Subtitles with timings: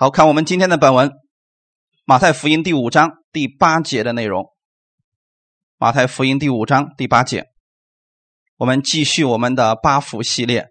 [0.00, 1.08] 好看我们今天的本文，
[2.04, 4.44] 《马太福音》第五章第八节的内容，
[5.76, 7.46] 《马太福音》第五章第八节，
[8.58, 10.68] 我们继续我们的八福系列。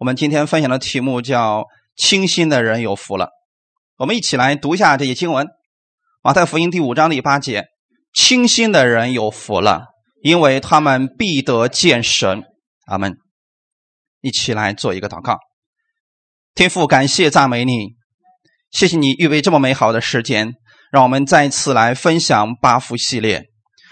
[0.00, 3.30] 我们今天分享的题目叫“清心的人有福了”。
[3.98, 5.46] 我们一起来读一下这些经文，
[6.22, 7.66] 《马太福音》第五章第八节
[8.12, 9.84] ：“清心的人有福了，
[10.24, 12.42] 因为他们必得见神。”
[12.90, 13.16] 阿门。
[14.22, 15.38] 一起来做一个祷告，
[16.52, 17.95] 天父，感谢赞美你。
[18.76, 20.52] 谢谢你预备这么美好的时间，
[20.92, 23.44] 让我们再次来分享八福系列。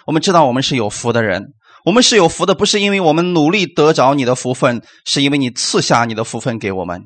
[0.06, 1.54] 我们知道我们是有福的人，
[1.86, 7.00] 我们是有福的，不是因为我们努力得着你的福分，是因为你赐下你的福分给我们。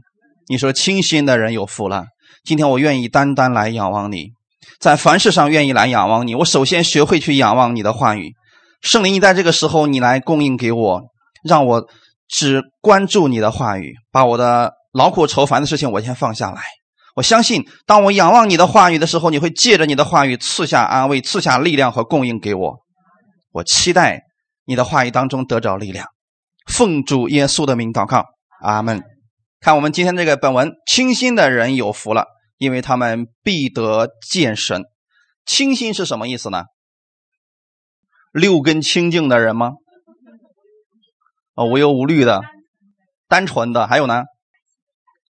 [0.48, 2.06] 你说清心的人有福了。
[2.42, 4.30] 今天我愿意单单来仰望你，
[4.80, 6.34] 在凡事上愿意来仰望你。
[6.34, 8.32] 我首先学会去仰望你的话语。
[8.82, 11.02] 圣灵，你在这个时候你来供应给我，
[11.44, 11.88] 让我
[12.26, 16.60] 只关注你的话语，把我的劳苦愁烦的事情我先放下来。
[17.18, 22.78] 我相信，当我仰望你的话语的时候，你会借着你的话语赐下安慰、赐下力量和供应给我。
[23.50, 24.22] 我期待
[24.66, 26.06] 你的话语当中得着力量。
[26.68, 28.24] 奉主耶稣的名祷告，
[28.60, 29.02] 阿门。
[29.58, 34.84] 看我们今天这个本文，清心的人有福了，因为他们必得见神。
[35.44, 36.66] 清心是什么意思呢？
[38.30, 39.72] 六根清净的人吗？
[41.56, 42.42] 啊，无忧无虑的，
[43.26, 44.22] 单纯的，还有呢？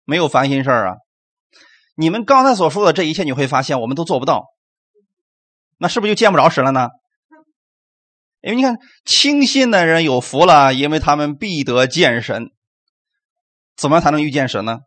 [0.06, 0.96] 没有烦心事儿啊。
[1.96, 4.46] 你们刚才所说的这一切，你会发现我们都做不到，
[5.78, 6.90] 那是不是就见不着神了呢？
[8.42, 12.52] 因为你看，清心的人有福了，因为他们必得见神。
[13.78, 14.80] 怎么才能遇见神呢？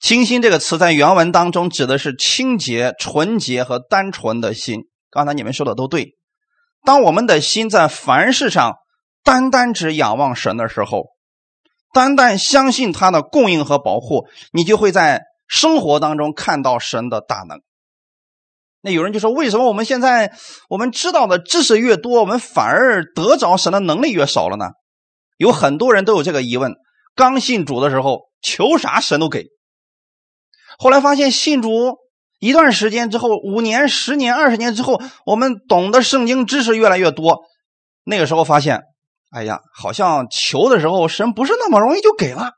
[0.00, 4.80] 清心这个词在原文当中指的是清洁、纯洁和单纯的心。
[5.10, 6.16] 刚才你们说的都对。
[6.84, 8.74] 当我们的心在凡事上
[9.22, 11.10] 单单只仰望神的时候，
[11.92, 15.22] 单单相信他的供应和保护，你就会在。
[15.52, 17.60] 生活当中看到神的大能，
[18.80, 20.32] 那有人就说：为什么我们现在
[20.70, 24.70] 我们知道的知识越多，我们反而得着神的能力越少了呢？
[25.36, 26.72] 有很多人都有这个疑问。
[27.14, 29.48] 刚信主的时候，求啥神都给，
[30.78, 31.98] 后来发现信主
[32.38, 37.42] 一段时间之后，五年、十年、二十年之后，我们懂得圣经知识越来越多，
[38.04, 38.80] 那个时候发现，
[39.30, 42.52] 哎呀，好像求的时候神不是那么容易就给了。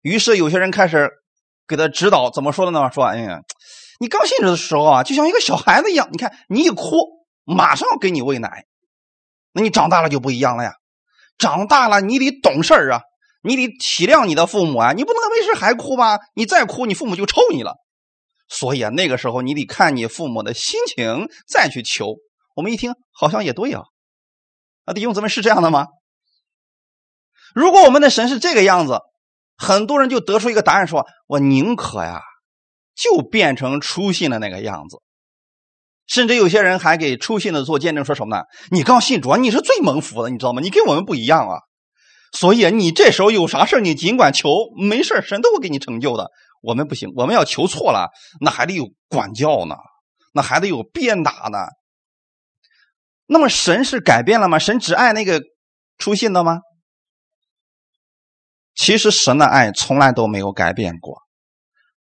[0.00, 1.10] 于是有些人开始。
[1.68, 2.90] 给他指导怎么说的呢？
[2.92, 3.40] 说，哎呀，
[4.00, 6.84] 你刚信主的时候啊，就像一个小孩子一样，你看你一哭，
[7.44, 8.64] 马上给你喂奶。
[9.52, 10.72] 那你长大了就不一样了呀，
[11.38, 13.00] 长大了你得懂事儿啊，
[13.42, 16.18] 你得体谅你的父母啊，你不能没事还哭吧？
[16.34, 17.76] 你再哭，你父母就抽你了。
[18.48, 22.16] 所以啊，那个时候你得看你父母的心情再去求。
[22.56, 23.82] 我们一听，好像也对啊，
[24.84, 25.86] 啊，弟兄姊妹是这样的吗？
[27.54, 29.00] 如果我们的神是这个样子。
[29.56, 32.20] 很多人就得出一个答案，说我宁可呀，
[32.94, 34.98] 就变成初信的那个样子。
[36.06, 38.44] 甚至有些人还给初信的做见证，说什么呢？
[38.70, 40.60] 你刚信主，你是最蒙福的，你知道吗？
[40.60, 41.58] 你跟我们不一样啊。
[42.32, 46.30] 所以你这时候有啥事你尽管求，没事神都会给你成就的。
[46.60, 48.10] 我们不行，我们要求错了，
[48.40, 49.76] 那还得有管教呢，
[50.32, 51.58] 那还得有鞭打呢。
[53.26, 54.58] 那么神是改变了吗？
[54.58, 55.40] 神只爱那个
[55.98, 56.60] 初信的吗？
[58.74, 61.22] 其实神的爱从来都没有改变过，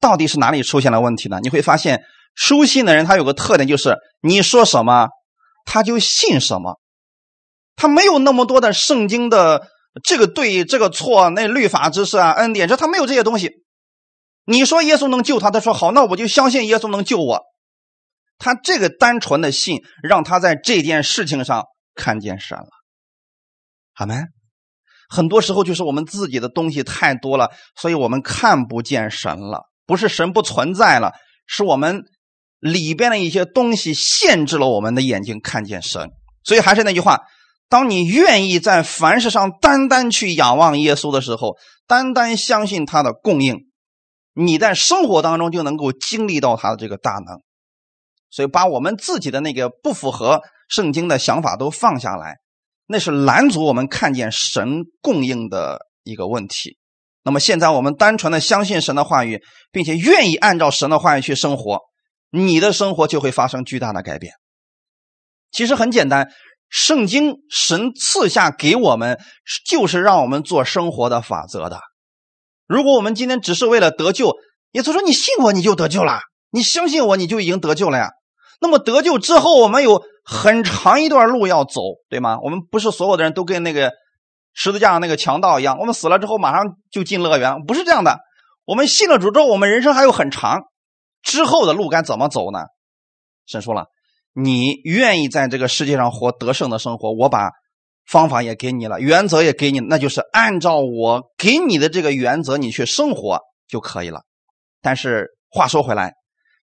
[0.01, 1.41] 到底是哪里出现了问题呢？
[1.43, 2.03] 你会发现，
[2.35, 5.09] 书信的人他有个特点，就是你说什么，
[5.65, 6.79] 他就信什么，
[7.75, 9.69] 他没有那么多的圣经的
[10.05, 13.51] 这个对这个错，那律法知识啊、恩典这他没有这些东西。
[14.45, 17.43] 你说耶稣能救他，他说好，那我就相信耶稣能救我。
[18.39, 21.65] 他这个单纯的信，让他在这件事情上
[21.95, 22.69] 看见神了。
[23.93, 24.15] 好没？
[25.09, 29.63] 很多时候就是我们自己的东西太多了，所以我们看不见神了。
[29.87, 31.13] 不是神不存在了，
[31.47, 32.05] 是我们
[32.61, 36.11] 里边的一些东西限制了我们的眼睛看见神。
[36.45, 37.23] 所以还是那句话：
[37.71, 43.57] 当你愿意在凡事上单单去仰望耶稣的时候，单单相信他的供应，
[44.35, 47.41] 你在生活当中就能够经历到他的这个大能。
[48.31, 52.37] 所以把我们自己的那个不符合圣经的想法都放下来。
[52.91, 56.79] 那是拦阻我们看见神供应的一个问题。
[57.23, 61.81] 那么现在我们单纯的相信神的话语，并且愿意按照神的话语去生活，
[62.31, 64.33] 你的生活就会发生巨大的改变。
[65.51, 66.29] 其实很简单，
[66.71, 69.19] 圣经神赐下给我们，
[69.69, 71.81] 就是让我们做生活的法则的。
[72.67, 74.35] 如果我们今天只是为了得救，
[74.73, 76.21] 也就是说你信我你就得救了，
[76.51, 78.11] 你相信我你就已经得救了呀。
[78.61, 81.81] 那么得救之后，我们有很长一段路要走，
[82.11, 82.39] 对吗？
[82.43, 83.93] 我们不是所有的人都跟那个
[84.53, 88.19] 十字架上那个强盗一样，我们死了之后马上就进乐园，不是这样的。
[88.67, 90.61] 我们信了主之后，我们人生还有很长，
[91.23, 92.59] 之后的路该怎么走呢？
[93.47, 93.87] 神说了，
[94.35, 97.51] 你愿意在这个世界上活得胜的生活，我把
[98.07, 104.21] 方法也给你了，原则也给你，那就是按照我给你的这个原则，你去生活就可以了。
[104.83, 106.13] 但是话说回来，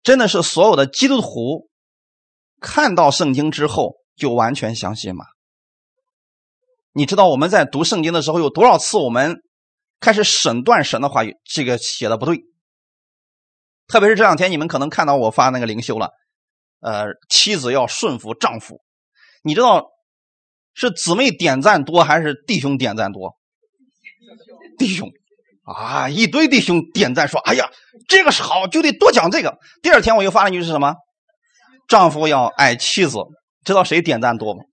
[0.04, 1.70] 真的是所有的基督徒
[2.64, 5.26] 看到圣经之后就完全相信吗？
[6.94, 9.42] 你知道我们在读圣经的时候有多少次我们？
[10.00, 12.44] 开始审断神的话语，这个写的不对。
[13.88, 16.10] 特别是这两天，你们可能看到我发那个灵修了，
[16.82, 18.82] 呃，妻子要顺服丈夫。
[19.44, 19.88] 你知道
[20.74, 23.38] 是姊妹点赞多还是弟兄点赞多？
[24.78, 25.10] 弟兄
[25.64, 27.70] 啊，一堆弟兄点赞说：“哎呀，
[28.10, 30.96] 这个是好，就得多讲这个。”第二天我又发了一句是什么？
[31.88, 33.18] 丈夫要爱妻子，
[33.64, 34.64] 知道谁点赞多吗？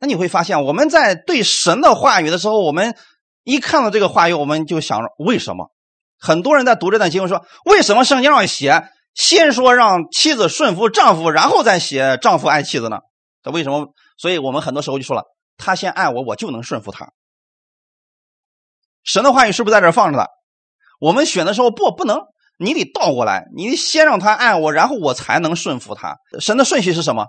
[0.00, 2.96] 那你会发现，我们在对神的话语的时候，我们。
[3.44, 5.72] 一看到这个话语，我们就想着为什么？
[6.18, 12.98] 很多人在读这段经文说，为什么圣经上写先说让妻子顺服丈夫，然后再写丈夫爱妻子呢？
[13.42, 13.94] 他为什么？
[14.18, 15.22] 所以我们很多时候就说了，
[15.56, 17.10] 他先爱我，我就能顺服他。
[19.02, 20.28] 神的话语是不是在这放着的？
[21.00, 22.18] 我们选的时候不不能，
[22.58, 26.16] 你得倒过来，你先让他爱我，然后我才能顺服他。
[26.40, 27.26] 神的顺序是什么？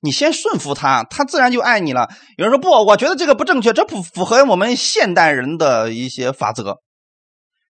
[0.00, 2.08] 你先顺服他，他自然就爱你了。
[2.36, 6.78] 有人说不，我觉得这个不正确，这不符合我们现代人的一些法则。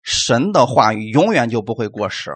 [0.03, 2.33] 神的话语永远就不会过时。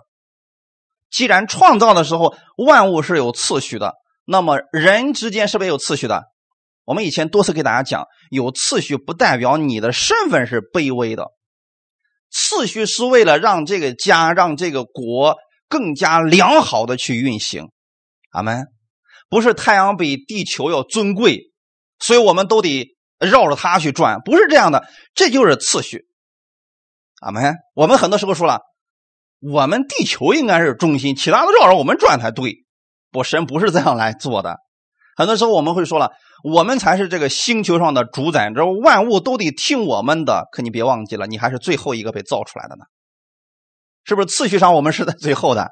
[1.11, 3.95] 既然创造的时候万物是有次序的，
[4.25, 6.25] 那么人之间是不是有次序的？
[6.85, 11.29] 我们以前多次给大家讲，有次序不代表你的身份是卑微的，
[12.35, 15.37] 次序是为了让这个家、让这个国
[15.69, 17.69] 更加良好的去运行。
[18.33, 18.67] 阿门。
[19.31, 21.53] 不是太阳比地球要尊贵，
[21.99, 22.89] 所以我们都得
[23.19, 24.85] 绕着它去转，不是这样的，
[25.15, 26.07] 这就是次序。
[27.21, 27.55] 阿门。
[27.75, 28.61] 我们很多时候说了，
[29.41, 32.65] 我们地球应该是中心，其他的绕着我们转才对。
[33.11, 34.59] 不，神不是这样来做的。
[35.17, 36.11] 很多时候我们会说了，
[36.45, 40.47] 我们才是这个星球上的主宰，这万物都得听我们的。
[40.53, 42.85] 可你别忘记了，你还是最后一个被造出来的呢，
[44.05, 44.27] 是不是？
[44.27, 45.71] 次序上我们是在最后的。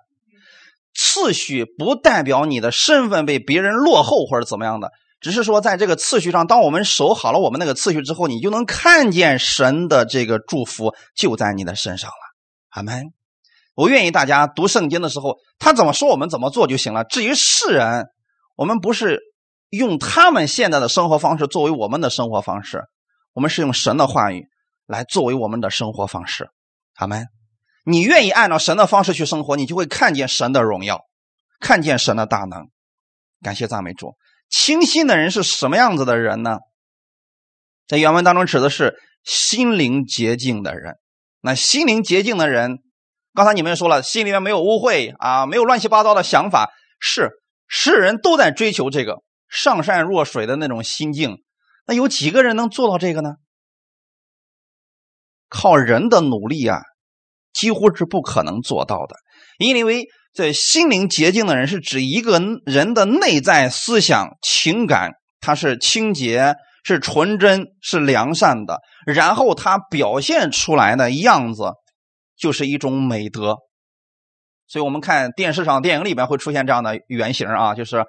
[0.95, 12.17] 次序不代表你的身份被别人落后或者怎么样的，只是说在这个次序上，当我们守好了我们那个次序之后，你就能看见神的这个祝福就在你的身上了。
[12.71, 13.13] 阿门。
[13.75, 17.05] 我愿意大家读圣经的时候，他怎么说我们怎么做就行了。
[17.05, 18.07] 至于世人，
[18.57, 19.21] 我们不是
[19.73, 22.85] 用他们现在的生活方式作为我们的生活方式，
[23.33, 24.49] 我们是用神的话语
[24.87, 26.51] 来作为我们的生活方式。
[26.97, 27.27] 阿门。
[27.85, 31.01] 你愿意按照神的方式去生活，你就会看见神的荣耀，
[31.59, 32.69] 看见神的大能。
[33.41, 34.15] 感谢赞美主。
[34.51, 36.59] 清心的人是什么样子的人呢？
[37.89, 40.97] 在原文当中指的是心灵洁净的人。
[41.41, 42.79] 那心灵洁净的人，
[43.35, 46.71] 刚才你们说了，心里面没有污秽啊，没有乱七八糟的想法，
[47.01, 47.31] 是
[47.67, 49.23] 世人都在追求这个
[49.53, 51.37] 上善若水的那种心境。
[51.87, 53.35] 那有几个人能做到这个呢？
[55.49, 56.81] 靠人的努力啊！
[57.53, 59.17] 几乎是不可能做到的，
[59.59, 65.11] 因为这心灵洁净的人是指一个人的内在思想、情感，
[65.41, 71.73] 他是清洁、是纯真、是良善的，然后他表现出来的样子
[72.39, 73.59] 就是一种美德。
[74.67, 78.03] 所以我们看电视上、电影里边会出现这样的原型啊，就是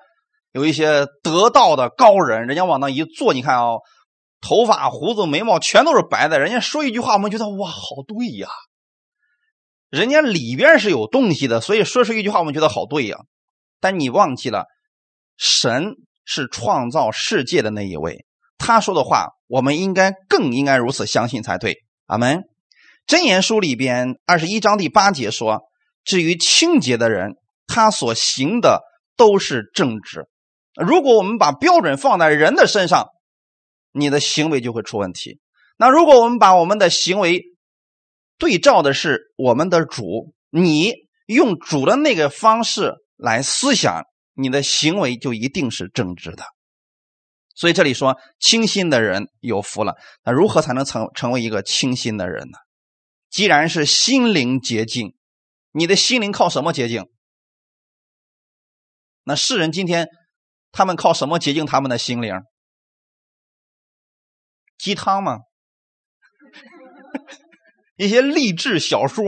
[0.53, 3.71] 有一些得道的高人，人家往那一坐，你看啊，
[4.39, 8.47] 头发、胡子、眉毛全都是白的，人家说一句话，我们觉得哇，好对呀。
[9.89, 13.17] 人家里边是有东西的，所以说出一句话，我们觉得好对呀。
[13.79, 14.65] 但你忘记了，
[15.37, 18.25] 神是创造世界的那一位，
[18.57, 21.77] 他说的话，我们应该更应该如此相信才对。
[22.05, 22.43] 阿门。
[23.07, 25.61] 箴言书里边二十一章第八节说
[26.05, 27.33] ：“至于清洁的人，
[27.67, 28.81] 他所行的
[29.17, 30.27] 都是正直。”
[30.75, 33.09] 如果我们把标准放在人的身上，
[33.91, 35.39] 你的行为就会出问题。
[35.77, 37.43] 那如果我们把我们的行为，
[38.37, 40.93] 对照的是我们的主，你
[41.25, 44.03] 用主的那个方式来思想，
[44.33, 46.43] 你的行为就一定是正直的。
[47.55, 49.95] 所以这里说清心的人有福了。
[50.23, 52.57] 那如何才能成成为一个清心的人呢？
[53.29, 55.15] 既然是心灵洁净，
[55.71, 57.07] 你的心灵靠什么洁净？
[59.23, 60.07] 那世人今天
[60.73, 62.33] 他们靠什么洁净他们的心灵？
[64.77, 65.37] 鸡汤吗？
[67.95, 69.23] 一些励志小说，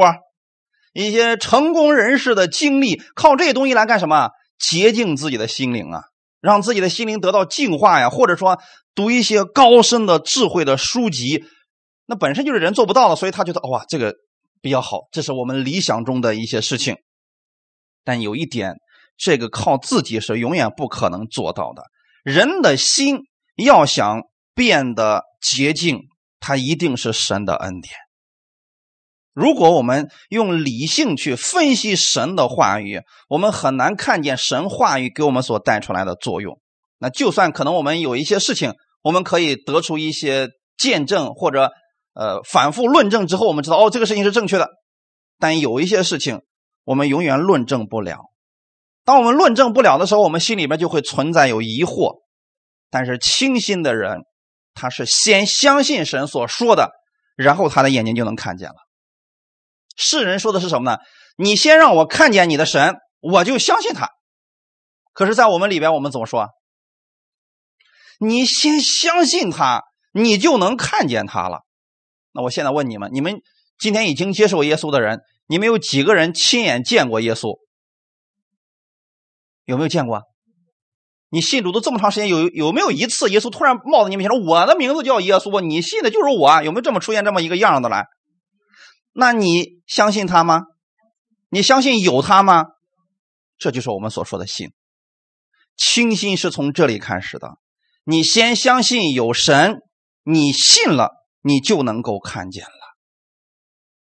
[0.92, 4.32] 一些成功人士的经历，靠这些东西来干什么？
[4.58, 6.02] 洁净自己的心灵啊，
[6.42, 8.10] 让自己的心灵得到净化呀。
[8.10, 8.60] 或者说，
[8.96, 11.46] 读一些高深的智慧的书籍，
[12.06, 14.16] 那本身就是人做不到的，所以他觉得哇，这个
[14.62, 16.98] 比较好，这是我们理想中的一些事情。
[18.04, 18.76] 但有一点，
[19.18, 21.84] 这个靠自己是永远不可能做到的。
[22.24, 23.20] 人的心
[23.56, 26.00] 要想变得洁净，
[26.40, 27.94] 它一定是神的恩典。
[29.34, 36.60] 如果我们用理性去分析神的话语，我们很难看见神话语给我们所带出来的作用。
[36.98, 41.72] 那就算可能我们有一些事情，我们可以得出一些见证或者
[42.14, 44.70] 呃反复论证之后，我们知道哦这个事情是正确的。
[45.38, 46.42] 但有一些事情
[46.86, 48.32] 我们永远论证不了。
[49.06, 52.24] 当我们论证不了的时候，我们心里边就会存在有疑惑。
[52.90, 54.22] 但是清心的人，
[54.74, 56.92] 他是先相信神所说的，
[57.36, 58.76] 然后他的眼睛就能看见了。
[59.96, 60.98] 世人说的是什么呢？
[61.38, 64.10] 你先让我看见你的神，我就相信他。
[65.14, 66.50] 可是，在我们里边，我们怎么说？
[68.20, 69.84] 你先相信他，
[70.14, 71.62] 你就能看见他了。
[72.32, 73.42] 那我现在问你们：你们
[73.78, 77.58] 今天已经接受耶稣的人，你们有几个人亲眼见过耶稣？
[79.66, 80.22] 有没有见过？
[81.30, 88.06] 你信主都这么长时间，有有没有一次耶稣突然冒在你面前说：“我的名字叫耶稣，你信的就是我。”有没有这么出现这么一个样的来？
[89.12, 90.62] 那你相信他吗？
[91.50, 92.66] 你相信有他吗？
[93.58, 94.70] 这就是我们所说的信。
[95.76, 97.58] 清心是从这里开始的。
[98.06, 99.82] 你先相信有神，
[100.24, 102.70] 你信了，你就能够看见了。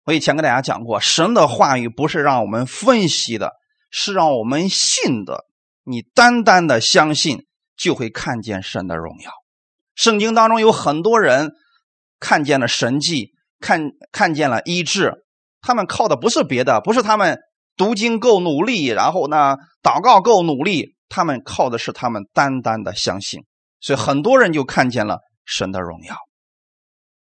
[0.05, 3.53] 我以前跟大家讲过，神的话语不是让我们分析的，
[3.91, 5.45] 是让我们信的。
[5.91, 9.31] 你单单的相信，就会看见神的荣耀。
[9.95, 11.53] 圣经当中有很多人
[12.19, 13.33] 看见了神迹。
[13.63, 15.23] 看看见了医治，
[15.61, 17.39] 他们靠的不是别的，不是他们
[17.77, 23.45] 读经够努力，然后呢祷告够努力，他们靠的是他们单单的相信，
[23.79, 26.17] 所以很多人就看见了神的荣耀。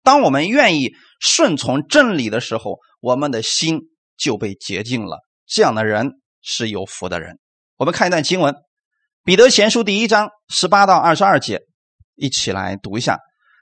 [0.04, 3.80] 当我们愿意顺从真理的时候，我们的心
[4.16, 5.18] 就被洁净了。
[5.48, 6.12] 这样的人
[6.42, 7.40] 是有福的人。
[7.80, 8.52] 我们看一段经文，
[9.24, 11.62] 《彼得前书》第一章十八到二十二节，
[12.14, 13.16] 一起来读一下。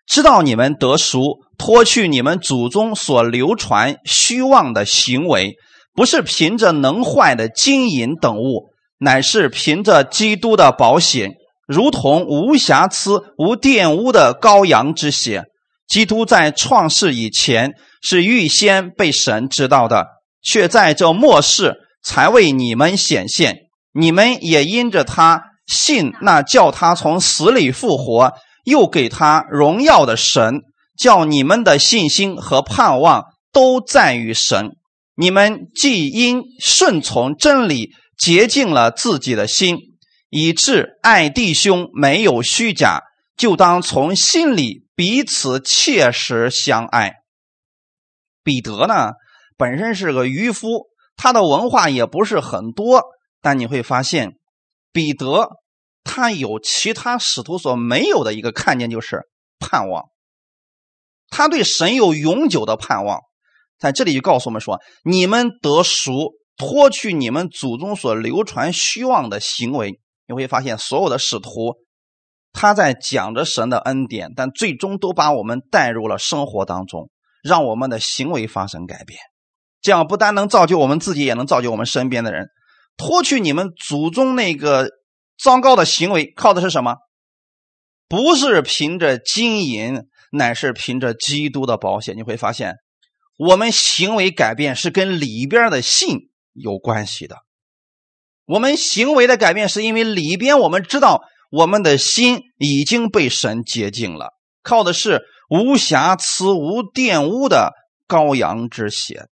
[0.09, 5.55] 知道你们得赎，脱去你们祖宗所流传虚妄的行为，
[5.95, 11.31] 不是凭着能坏的金银等物，乃是凭着基督的保险，
[11.69, 15.45] 如同无瑕疵、无玷污的羔羊之血。
[15.87, 20.09] 基督在创世以前是预先被神知道的，
[20.43, 23.68] 却在这末世才为你们显现。
[23.99, 28.33] 你们也因着他信那叫他从死里复活。
[28.65, 30.61] 又给他荣耀的神，
[30.95, 34.77] 叫你们的信心和盼望都在于神。
[35.15, 39.79] 你们既因顺从真理洁净了自己的心，
[40.29, 43.01] 以致爱弟兄没有虚假，
[43.39, 47.15] 就当从心里彼此切实相爱。
[48.45, 49.13] 彼得呢，
[49.57, 53.03] 本身是个渔夫，他的文化也不是很多，
[53.41, 54.33] 但你会发现，
[54.93, 55.49] 彼得。
[56.11, 59.29] 他有其他使徒所没有的一个看见，就是
[59.59, 60.07] 盼望。
[61.29, 63.21] 他对神有永久的盼望，
[63.79, 70.01] 在这里就告诉我们说：你们得赎，脱去你们祖宗所流传虚妄的行为。
[70.27, 71.75] 你会发现，所有的使徒
[72.55, 77.11] 他在讲着神的恩典，但最终都把我们带入了生活当中，
[77.43, 79.21] 让我们的行为发生改变。
[79.83, 82.47] 这样不单能造就我们自己，也能造就我们身边的人。
[82.99, 84.91] 脱去你们祖宗那个。
[85.41, 86.97] 糟糕的行为靠的是什么？
[88.09, 90.03] 不是凭着金银，
[90.33, 92.17] 乃是凭着基督的保险。
[92.17, 92.75] 你会发现，
[93.39, 97.37] 我们行为改变是跟里边的信有关系的。
[98.47, 104.33] 我们行为的改变是因为里边我们知道我们的心已经被神洁净了，
[104.65, 107.75] 靠的是无瑕疵、无玷污的
[108.09, 109.29] 羔羊之血。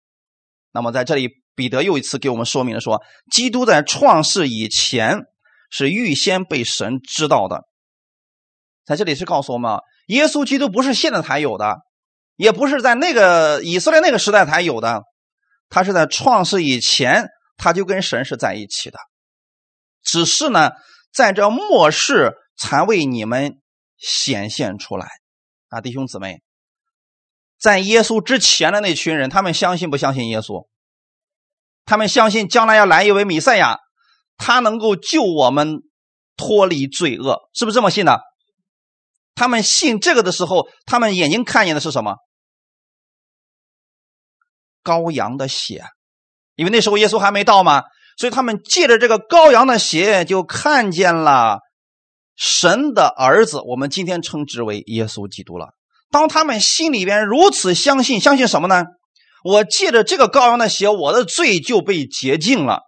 [0.71, 5.23] 那么在这里，彼得又一次给我们说明了说，基督在创世以前。
[5.69, 7.65] 是预先被神知道的，
[8.85, 11.79] 在这里是告诉我们，耶稣基督不是现在才有的，
[12.37, 15.03] 也不是在那个以色列那个时代才有的，
[15.69, 18.99] 他是在创世以前他就跟神是在一起的，
[20.05, 20.71] 只是呢，
[21.13, 23.59] 在这末世才为你们
[23.99, 25.09] 显现出来
[25.69, 26.43] 啊，弟兄姊妹，
[27.59, 30.69] 在耶稣之前的那群人，他们相信不相信耶稣？
[31.87, 33.79] 他们相信将来要来一位弥赛亚。
[34.39, 35.79] 他能够救我们
[36.37, 38.21] 脱离罪恶，是不是这么信的？
[39.35, 42.17] 他们信这个的时候，他们眼睛看见的是什么？
[44.85, 45.87] 羔羊的血，
[46.55, 47.85] 因为那时候耶稣还没到嘛，
[48.19, 51.61] 所以他们借着这个羔羊的血，就看见了
[52.37, 53.63] 神的儿子。
[53.63, 55.71] 我们今天称之为耶稣基督了。
[56.11, 58.85] 当他们心里边如此相信，相信什么呢？
[59.47, 62.81] 我借着这个羔羊的血，我的罪就被洁净了。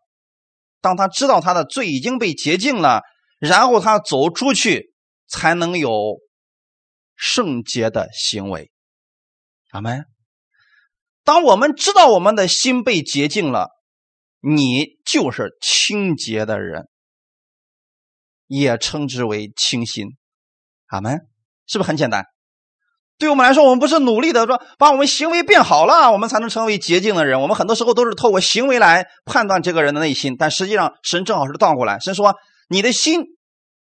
[0.81, 3.03] 当他知道他的罪已经被洁净了，
[3.38, 4.93] 然后他走出去，
[5.29, 6.19] 才能有
[7.15, 8.73] 圣洁的行为。
[9.71, 10.05] 阿门。
[11.23, 13.69] 当我们知道我们的心被洁净了，
[14.41, 16.88] 你就是清洁的人，
[18.49, 20.09] 也称之为清心。
[20.87, 21.21] 阿门。
[21.69, 22.25] 是不是很简单？
[23.18, 27.40] 对我们来说，我们不是努力的说把我们行为变好了，我们才能成为洁净的人。
[27.40, 31.98] 我们很多时候都是透过行为来判断这个人的内心，但实际上神正好是倒过来。
[31.98, 32.37] 神说
[32.70, 33.22] ：“你的心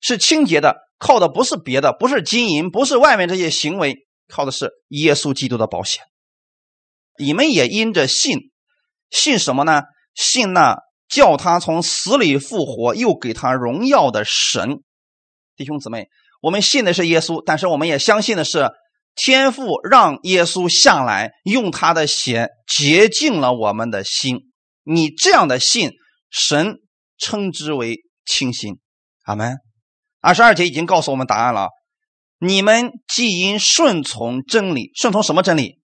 [0.00, 6.02] 是清洁的，靠的不是别的，不是金银，不是外面这些行为，靠的是耶稣基督的保险。
[7.16, 8.50] 你们也因着信，
[9.10, 9.82] 信什么呢？
[10.16, 10.78] 信那
[11.08, 14.80] 叫他从死里复活，又给他荣耀的神。
[15.54, 16.08] 弟兄姊妹，
[16.40, 18.68] 我们信的是耶稣，但是我们也相信的是。”
[19.20, 24.38] 天父让耶稣下来，用他的血洁净了我们的心。
[24.84, 25.90] 你这样的信，
[26.30, 26.76] 神
[27.18, 28.78] 称之为清心。
[29.24, 29.56] 阿门。
[30.20, 31.70] 二十二节已经告诉我们答案了。
[32.38, 35.80] 你们既因顺从真理，顺从什么真理？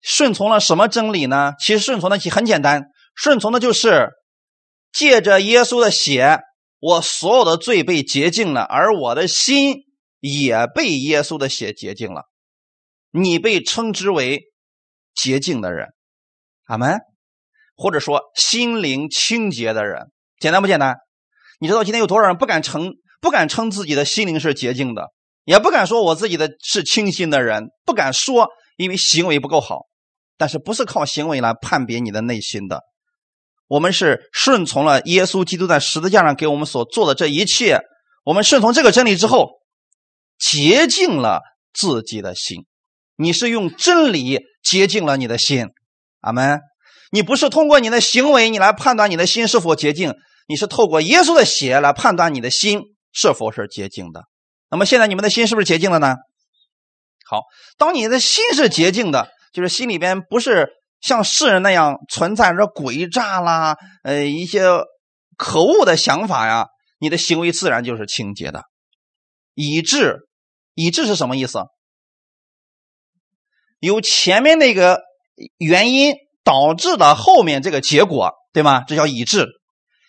[0.00, 1.52] 顺从了什么真理呢？
[1.60, 4.10] 其实顺从的很简单，顺从的就是
[4.92, 6.40] 借着耶稣的血，
[6.80, 9.84] 我所有的罪被洁净了，而我的心。
[10.22, 12.22] 也被耶稣的血洁净了，
[13.10, 14.44] 你被称之为
[15.16, 15.88] 洁净的人，
[16.66, 17.00] 阿门，
[17.74, 20.94] 或者说心灵清洁的人，简单不简单？
[21.58, 25.08] 你知道今天有多少人不敢称不敢称自己的心灵是洁净的，
[25.44, 29.88] 也不敢说我自己的是清心的人，不敢说，因为行为不够好。
[30.38, 32.82] 但是不是靠行为来判别你的内心的？
[33.66, 37.80] 我们是顺从了耶稣基督在十字架上给我们所做的这一切，
[38.24, 39.61] 我们顺从这个真理之后。
[40.50, 41.40] 洁净了
[41.72, 42.66] 自己的心，
[43.14, 45.68] 你是用真理洁净了你的心，
[46.20, 46.60] 阿门。
[47.12, 50.14] 你不是通过你的行为，你来判断你的心是否洁净，
[50.48, 52.80] 你是透过耶稣的血来判断你的心
[53.12, 54.24] 是否是洁净的。
[54.68, 56.16] 那么现在你们的心是不是洁净了呢？
[57.24, 57.42] 好，
[57.78, 64.62] 当你的心是洁净的，就是心里边不是像世人那样存在着诡诈啦，呃，一些
[65.36, 66.66] 可恶的想法呀，
[66.98, 68.64] 你的行为自然就是清洁的，
[69.54, 70.28] 以致。
[70.74, 71.60] 以致是什么意思？
[73.78, 75.02] 有前面那个
[75.58, 78.82] 原因导致的后面这个结果，对吗？
[78.86, 79.46] 这叫以致。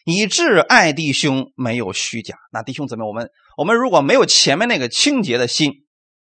[0.06, 2.36] 以致爱弟兄没有虚假。
[2.52, 5.71] 那弟兄姊妹，我们我们如果没有前面那个清洁的心，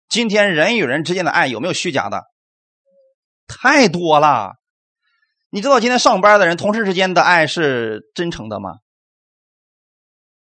[0.08, 2.22] 今天人与人之间的爱有没有虚假的？
[3.48, 4.54] 太多了。
[5.50, 8.76] 你知道今天上班的人同事之间的爱是真诚的吗？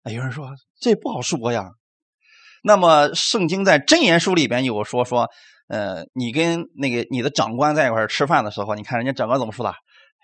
[0.04, 0.48] 有人说
[0.80, 1.72] 这不好说呀。
[2.66, 5.28] 那么，圣经在箴言书里边有说说，
[5.68, 9.72] 呃，你跟那个你的长官在一块吃饭的时候，你看人家长官怎么说的？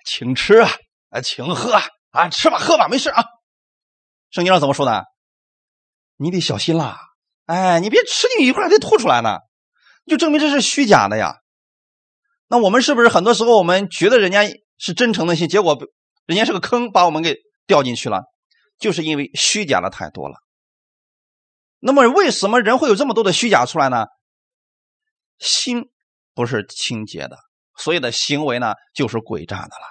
[0.05, 0.69] 请吃啊，
[1.11, 3.23] 啊，请喝啊，啊，吃吧，喝吧，没事啊。
[4.33, 5.05] 圣经上怎么说的？
[6.17, 6.99] 你得小心啦，
[7.47, 9.39] 哎，你别吃进去一块再吐出来呢，
[10.07, 11.37] 就证明这是虚假的呀。
[12.49, 14.43] 那我们是不是很多时候我们觉得人家
[14.79, 15.79] 是真诚的心，结果
[16.27, 17.37] 人家是个坑，把我们给
[17.69, 18.25] 掉进去了，
[18.81, 20.35] 就是因为虚假的太多了。
[21.85, 24.07] 那么，为什么人会有这么多的虚假出来呢？
[25.41, 25.91] 心
[26.33, 27.37] 不是清洁的，
[27.77, 29.87] 所以的行为呢就是诡诈的了。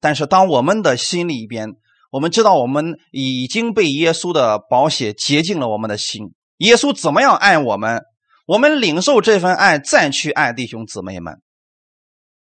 [0.00, 1.68] 但是，当我们的心里边，
[2.10, 8.02] 我们知道我们已经被耶稣的宝血洁净了我们的心，耶稣怎么样爱我们，
[8.46, 11.42] 我们领受这份爱，再去爱弟兄姊妹们，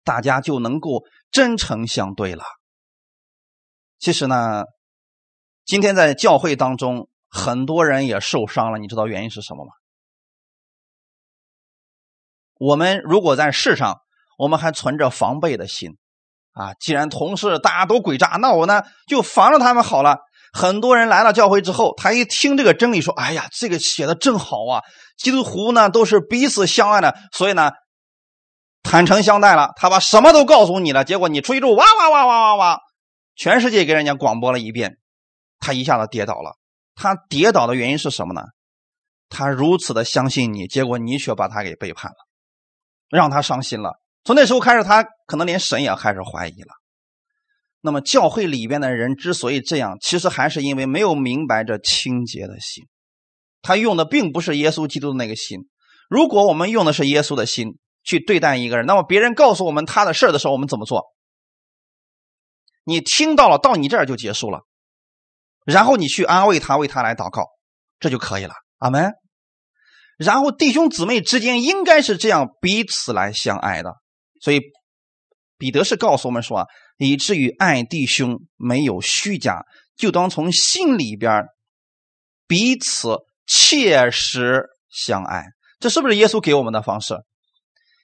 [0.04, 2.44] 大家就能够真诚相对了。
[3.98, 4.66] 其实呢，
[5.64, 7.08] 今天在教会当中。
[7.30, 9.72] 很多人也受伤了，你知道原因是什么吗？
[12.60, 14.02] 我们如果在世上，
[14.38, 15.98] 我们还存着防备的心，
[16.52, 20.18] 啊，既然同事大家都诡诈，那我呢就防着他们好了。
[20.52, 24.82] 很多人来了教会之后，他一听这个真理，说：“哎呀，这个写的真好啊！
[25.16, 27.72] 基督徒呢都是彼此相爱的，所以呢
[28.82, 29.72] 坦诚相待了。
[29.76, 32.80] 他把什么都告诉你了，结果你出去之后，哇哇哇哇哇哇，
[33.36, 34.98] 全世界给人家广播了一遍，
[35.60, 36.58] 他一下子跌倒了。”
[37.02, 38.42] 他跌倒的原因是什么呢？
[39.30, 42.18] 他如此的相信你，结果你却把他给背叛了，
[43.10, 44.02] 让他伤心了。
[44.26, 46.74] 从那时候开始，他可能连神也开始怀疑了。
[47.80, 52.84] 那么教会里边的人之所以这样，其实还是因为没有明白这清洁的心。
[53.62, 55.70] 他用的并不是耶稣基督的那个心。
[56.10, 61.06] 如果我们用的是耶稣的心去对待一个人，那么别人告诉我们他的事的时候，我们怎么做？
[62.84, 64.66] 你听到了，到你这儿就结束了。
[65.70, 67.46] 然后你去安慰他，为他来祷告，
[68.00, 68.54] 这就可以了。
[68.78, 69.12] 阿门。
[70.18, 73.94] 然后弟兄姊妹之间应该是这样彼此来相爱的。
[74.42, 74.62] 所以
[75.58, 76.66] 彼得是告诉我们说啊，
[76.98, 79.64] 以至于爱弟兄没有虚假，
[79.96, 81.44] 就当从心里边
[82.48, 85.46] 彼此切实相爱。
[85.80, 87.16] 这是不是耶稣给我们的方式？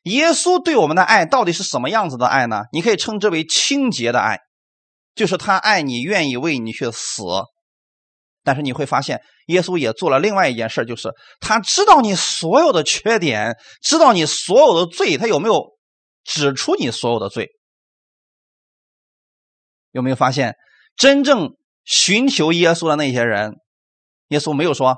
[0.03, 2.63] 耶稣对我们的爱到底是什么样子的爱呢？
[2.71, 4.39] 你可以称之为清洁的爱，
[5.15, 7.23] 就是他爱你，愿意为你去死。
[8.45, 15.75] 但是你会发现，耶稣也做了另外一件事，就是他知道你所有的缺点，知道你所有的罪，他有没有
[16.23, 17.49] 指出你所有的罪？
[19.91, 20.55] 有没有发现，
[20.95, 23.53] 真正寻求耶稣的那些人，
[24.27, 24.95] 耶稣没有说：“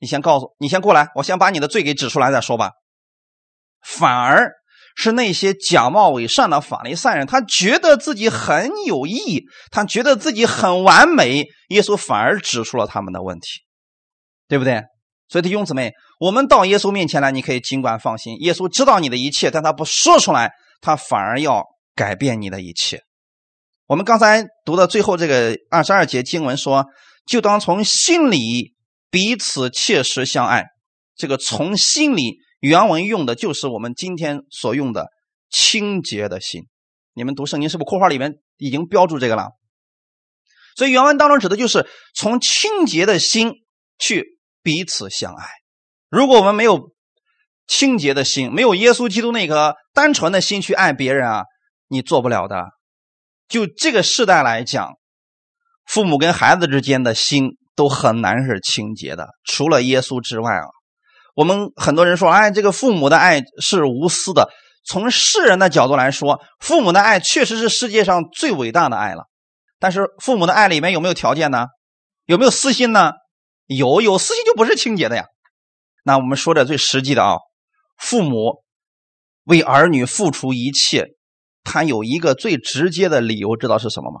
[0.00, 2.70] 你先告诉你先过来，我先把你的罪给指出来再说吧。”
[3.84, 4.50] 反而
[4.98, 11.44] 是那些假冒伪善的法利赛人，他觉得自己很有义，他觉得自己很完美。
[11.68, 13.60] 耶稣反而指出了他们的问题，
[14.48, 14.82] 对不对？
[15.28, 21.62] 所以弟兄姊妹，我们到耶稣面前来，你可以尽管放心，耶稣知道你的一切，但他不说出来，他反而要
[21.94, 23.02] 改变你的一切。
[23.86, 26.86] 我们刚才读的最后这个二十二节经文说
[27.28, 28.72] ：“就当从心里
[29.10, 30.64] 彼此切实相爱。”
[31.14, 32.38] 这个从心里。
[32.60, 35.08] 原文用的就是我们今天所用的
[35.50, 36.62] 清洁的心。
[37.12, 39.50] 你们读圣经是不是括号里面已经标注这个了？
[40.74, 43.52] 所以原文当中指的就是从清洁的心
[43.98, 45.46] 去彼此相爱。
[46.10, 46.92] 如果我们没有
[47.66, 51.44] 清洁的心，没有耶稣基督那颗单纯的心去爱别人啊，
[51.88, 52.66] 你做不了的。
[53.48, 54.94] 就这个时代来讲，
[55.84, 60.66] 父母跟孩子之间的心都很难是清洁的，除了耶稣之外啊。
[61.36, 64.48] 我们很多人说，哎，这个父母的爱是无私的。
[64.86, 69.24] 从世人的角度来说，父母的爱确实是世界上最伟大的爱了。
[69.78, 71.66] 但是，父母的爱里面有没有条件呢？
[72.24, 73.12] 有没有私心呢？
[73.66, 75.26] 有，有私心就不是清洁的呀。
[76.04, 77.36] 那我们说点最实际的啊，
[77.98, 78.62] 父母
[79.44, 81.08] 为儿女付出一切，
[81.64, 84.20] 他有一个最直接的理由，知道是什么吗？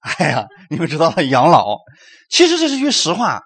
[0.00, 1.76] 哎呀，你们知道养老，
[2.30, 3.42] 其实这是句实话。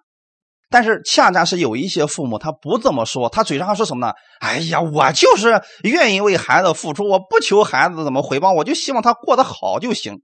[0.70, 4.14] 但是恰恰是有一些父母，他不这么说，他嘴上说什么呢？
[4.38, 10.22] 哎呀，我就是愿意为孩子付出，我不求孩子怎么回报，我就希望他过得好就行。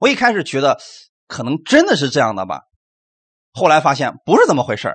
[0.00, 0.80] 我一开始觉得
[1.28, 2.62] 可能真的是这样的吧，
[3.52, 4.94] 后来发现不是这么回事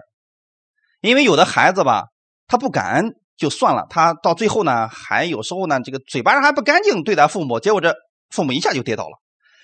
[1.00, 2.06] 因为有的孩子吧，
[2.48, 7.94] 他不感恩就算了，他到最后呢，还有时候呢，这个嘴巴上还不干净对待父母，结果这
[8.32, 9.20] 父母一下就跌倒了。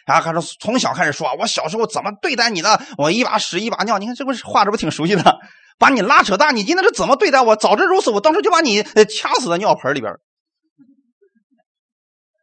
[0.05, 2.81] 然后他说从小开始说，我小时候怎么对待你的？
[2.97, 5.39] 我一把屎一把尿，你看这不是话，这不挺熟悉的？
[5.77, 7.55] 把你拉扯大，你今天是怎么对待我？
[7.55, 10.13] 早知如此，我当时就把你掐死在尿盆里边。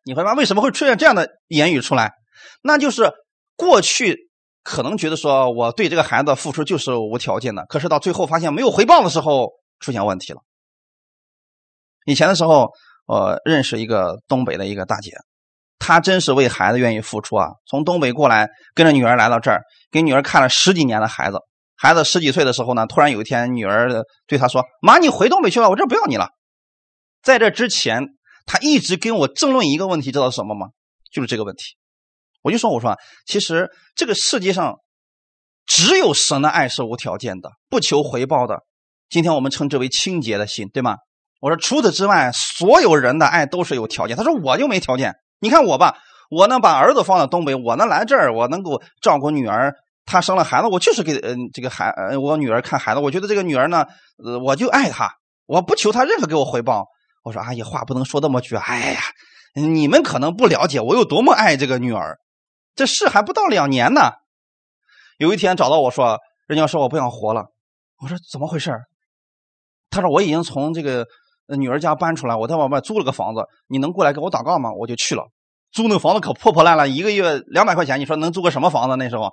[0.05, 2.12] 你会发现为什么会出现这样的言语出来？
[2.62, 3.12] 那就是
[3.57, 4.31] 过去
[4.62, 10.40] 可能觉得说我对这个孩子付出就是无条件的，可是到最后发现没有回报的时候，出现问题了。
[12.07, 12.71] 以前的时候，
[13.07, 15.12] 我认识一个东北的一个大姐。
[15.79, 17.49] 他真是为孩子愿意付出啊！
[17.67, 21.38] 从东北过来，跟着女儿来到这儿，给女儿看了十几年的孩子。
[21.77, 26.31] 孩子十几岁的时候呢，突然有一天，女儿对他说：“妈，你回东北去吧，我这不要你了。”
[27.23, 28.03] 在这之前，
[28.47, 30.67] 他一直跟我争论一个问题，知道是什么吗？
[31.12, 31.77] 就是这个问题。
[32.43, 34.79] 我就说：“我说，其实这个世界上
[35.67, 38.64] 只有神的爱是无条件的，不求回报的。
[39.09, 40.97] 今天我们称之为清洁的心，对吗？
[41.41, 44.17] 我说，除此之外，所有人的爱都是有条件。
[44.17, 45.96] 他说，我就没条件。”你看我吧，
[46.31, 49.74] 我呢把儿子放到东北，我呢来这儿，我能够照顾女儿。
[50.05, 53.01] 她生了孩子，我就是给嗯这个孩呃我女儿看孩子。
[53.01, 53.85] 我觉得这个女儿呢，
[54.24, 55.11] 呃我就爱她，
[55.46, 56.87] 我不求她任何给我回报。
[57.22, 58.57] 我说阿姨话不能说那么绝。
[58.57, 59.01] 哎呀，
[59.55, 62.18] 你们可能不了解我有多么爱这个女儿。
[62.74, 64.12] 这事还不到两年呢。
[65.18, 67.44] 有一天找到我说，人家说我不想活了。
[68.01, 68.72] 我说怎么回事？
[69.90, 71.07] 他说我已经从这个。
[71.56, 74.70] 女儿家搬出来，我在外面租了个房子，你能过来给我祷告吗？
[74.72, 75.24] 我就去了。
[75.72, 78.96] 租那房子可破破烂烂，一个月两百块钱，你说能租个什么房子？
[78.96, 79.30] 那时候，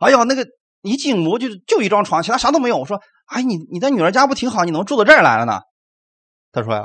[0.00, 0.46] 哎呀，那个
[0.82, 2.76] 一进屋就就一张床，其他啥都没有。
[2.78, 4.64] 我说，哎，你你在女儿家不挺好？
[4.64, 5.60] 你能住到这儿来了呢？
[6.52, 6.82] 他说呀，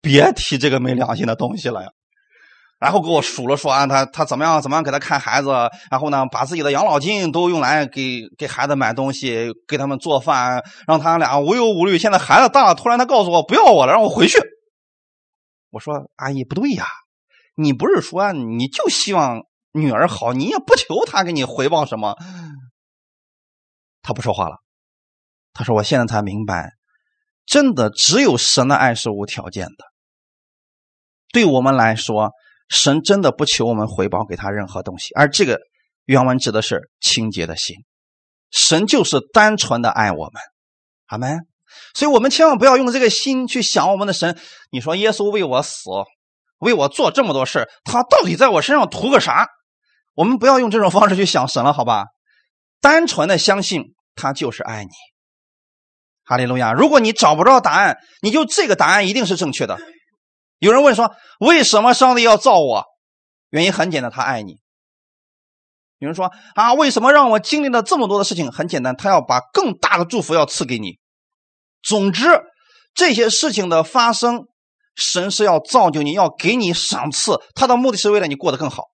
[0.00, 1.88] 别提这个没良心的东西了呀。
[2.78, 5.48] 然后给我数了说啊，他他怎么样怎么样给他看孩子，
[5.90, 11.96] 然后呢把自己的养老金都用来给给孩子买东西，给他们做饭，让他俩无忧无虑。
[11.96, 14.38] 现在孩子大了，突然他告诉我不要我了，让我回去。
[15.70, 16.84] 我说阿姨不对呀，
[17.54, 22.14] 你不是说你就希望女儿好，你也不求他给你回报什么。
[24.02, 24.56] 他不说话了，
[25.54, 26.72] 他说我现在才明白，
[27.46, 29.84] 真的只有神的爱是无条件的，
[31.32, 32.32] 对我们来说。
[32.68, 35.60] 神真的不求我们回报给他任何东西，而这个
[36.04, 37.76] 原文指的是清洁的心。
[38.50, 40.42] 神就是单纯的爱我们，
[41.06, 41.40] 阿门。
[41.94, 44.38] 所以我们千万不要用这个心去想我们的神。
[44.70, 45.90] 你说耶稣为我死，
[46.58, 49.48] 为我做这么多事他到底在我身上图个啥？
[50.14, 52.06] 我们不要用这种方式去想神了，好吧？
[52.80, 54.90] 单纯的相信他就是爱你。
[56.24, 56.72] 哈利路亚！
[56.72, 59.78] 如果你找不着答案，你就这个答案一定是正确的。
[60.58, 62.84] 有人问说：“为什么上帝要造我？”
[63.50, 64.60] 原因很简单，他爱你。
[65.98, 70.98] 有人说：“啊，为什么让我经历了这么多的事情？”很简单，他要把更大的祝福要赐给你。
[71.82, 72.24] 总之，
[72.94, 74.46] 这些事情的发生，
[74.94, 78.84] 神是要造就你，要给你赏赐，他的目的是为了你过得更好。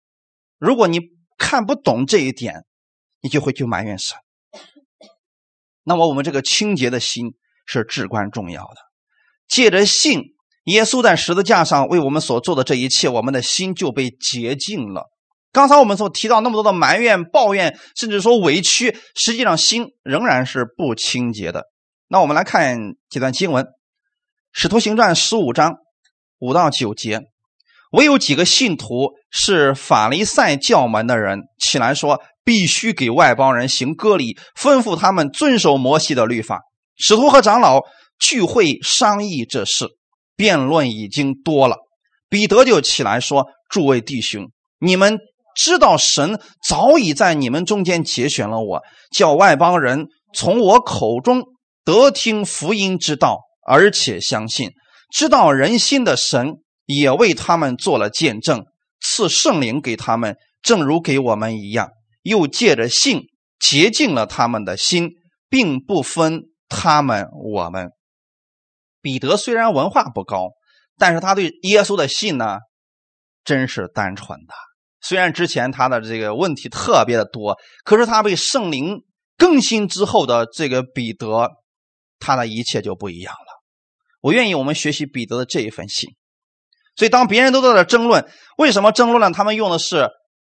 [0.58, 1.00] 如果你
[1.38, 2.64] 看不懂这一点，
[3.20, 4.18] 你就会去埋怨神。
[5.84, 7.34] 那么，我们这个清洁的心
[7.66, 8.76] 是至关重要的。
[9.48, 10.20] 借着信，
[10.64, 15.10] 耶稣在十字架上为我们所做的这一切，我们的心就被洁净了。
[15.52, 21.64] 刚才我们所提到那么多的埋怨、抱怨，甚至说委屈，实际上心仍然是不清洁的。
[22.08, 22.78] 那我们来看
[23.10, 23.64] 几段经文，
[24.52, 25.74] 《使徒行传》十五章
[26.38, 27.20] 五到九节。
[27.92, 32.22] 唯有几个信徒是法利赛教门的人，起来说。
[32.44, 36.62] 必须给外邦人行割礼，吩咐他们遵守摩西的律法。
[36.96, 37.82] 使徒和长老
[38.18, 39.86] 聚会商议这事，
[40.36, 41.76] 辩论已经多了。
[42.28, 45.18] 彼得就起来说：“诸位弟兄，你们
[45.54, 51.42] 知道神早已在你们中间节选了我，叫外邦人从我口中
[51.84, 54.70] 得听福音之道，而且相信。
[55.10, 56.54] 知道人心的神
[56.86, 58.64] 也为他们做了见证，
[59.00, 61.90] 赐圣灵给他们，正如给我们一样。”
[62.22, 63.22] 又借着信
[63.58, 65.10] 洁净了他们的心，
[65.50, 67.90] 并不分他们我们。
[69.02, 70.52] 彼得虽然文化不高，
[70.96, 72.58] 但是他对耶稣的信呢，
[73.44, 74.54] 真是单纯的。
[75.02, 79.02] 虽然之前他的这个问题特别的多，可是他被圣灵
[79.36, 81.50] 更新之后的这个彼得，
[82.18, 83.62] 他的一切就不一样了。
[84.22, 86.08] 我愿意我们学习彼得的这一份信。
[86.96, 89.30] 所以当别人都在这争论，为什么争论呢？
[89.36, 90.08] 他们用的是。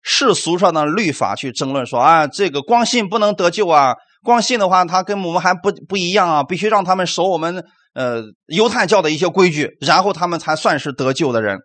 [0.09, 11.61] 世俗上的律法去争论说啊，这个光信不能得救啊，光信的话，他跟我们还不不一样啊，必须让他们守我们呃犹太教的一些规矩，然后他们才算是得救的人。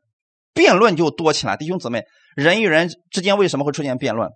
[0.53, 2.05] 辩论就多起来，弟兄姊妹，
[2.37, 4.29] 人与人之间为什么会出现辩论？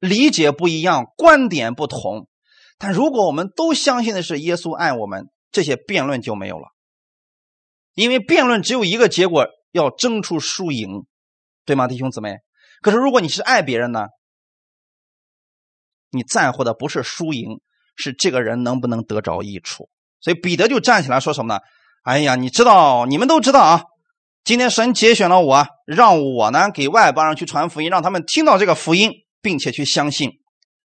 [0.00, 2.26] 理解不一样，观点不同，
[2.78, 6.68] 但如果我们都相信的是耶稣爱我们，这些辩论就没有了，
[7.94, 11.04] 因为辩论只有一个结果，要争出输赢。
[11.64, 12.38] 对吗，弟兄姊妹？
[12.80, 14.06] 可是如果你是爱别人呢？
[16.10, 17.60] 你在乎的不是输赢，
[17.94, 19.88] 是这个人能不能得着益处。
[20.22, 21.60] 所以彼得就站起来说什么呢？
[22.04, 23.82] 哎呀，你知道，你们都知道啊。
[24.44, 30.30] 今天神节选了我，让我呢给外邦人去传福音，让他们听到这个福音，并且去相信。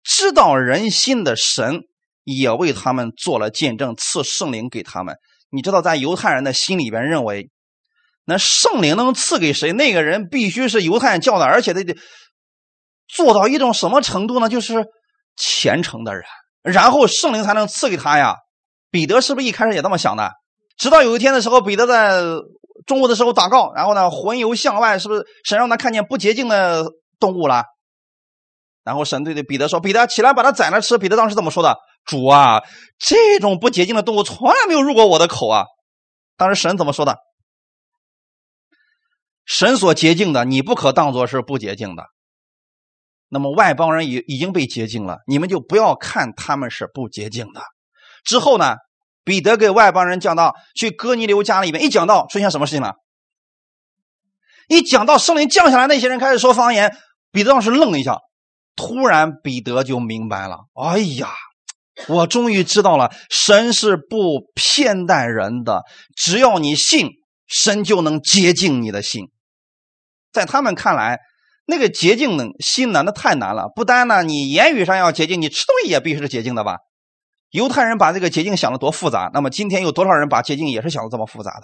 [0.03, 1.83] 知道人心的神
[2.25, 5.17] 也为他们做了见证，赐圣灵给他们。
[5.51, 7.51] 你知道，在犹太人的心里边认为。
[8.31, 9.73] 那圣灵能赐给谁？
[9.73, 11.97] 那个人必须是犹太教的，而且得得
[13.09, 14.51] 做到一种什么程度呢？
[14.51, 14.85] 就是
[15.35, 16.25] 虔诚的人，
[16.63, 18.37] 然后圣灵才能赐给他呀。
[18.91, 20.33] 彼得是不是一开始也这么想的？
[20.77, 22.21] 直到有一天的时候，彼得在
[22.87, 26.87] 中午的时候祷告，然后呢，魂游向外，是不是神让他看见不洁净的
[27.19, 27.65] 动物了？
[28.85, 31.77] 然后神对对彼得说：“彼得起来，把它宰了吃。”彼得当时怎么说的？
[32.07, 32.63] 主啊，
[32.99, 35.65] 这种不洁净的动物从来没有入过我的口啊！
[36.39, 37.19] 当时神怎么说的？
[39.45, 42.05] 神所洁净的，你不可当作是不洁净的。
[43.29, 47.61] 那么外邦人已已经被洁净了，你们就不要看他们是不洁净的。
[48.25, 48.77] 之后呢，
[49.25, 52.95] 彼得给外邦人讲到去哥尼流家里面，一讲到出现什么事情了？
[54.69, 56.95] 一讲到圣灵降下来，那些人开始说方言，
[57.33, 58.19] 彼得当时愣了一下，
[58.77, 60.59] 突然彼得就明白了。
[60.75, 61.31] 哎呀，
[62.07, 67.09] 我终于知道了，神是不偏待人的，只要你信，
[67.47, 69.31] 神就能洁净你的心。
[70.31, 71.19] 在他们看来，
[71.67, 73.71] 那个洁净的心呢，那太难了。
[73.75, 76.77] 不单呢，你言语上要洁净，你吃东西也必须是洁净的吧？
[77.51, 81.63] 犹太人把这个洁净想的多复杂，那么今天有多少人把洁净也是想的这么复杂的？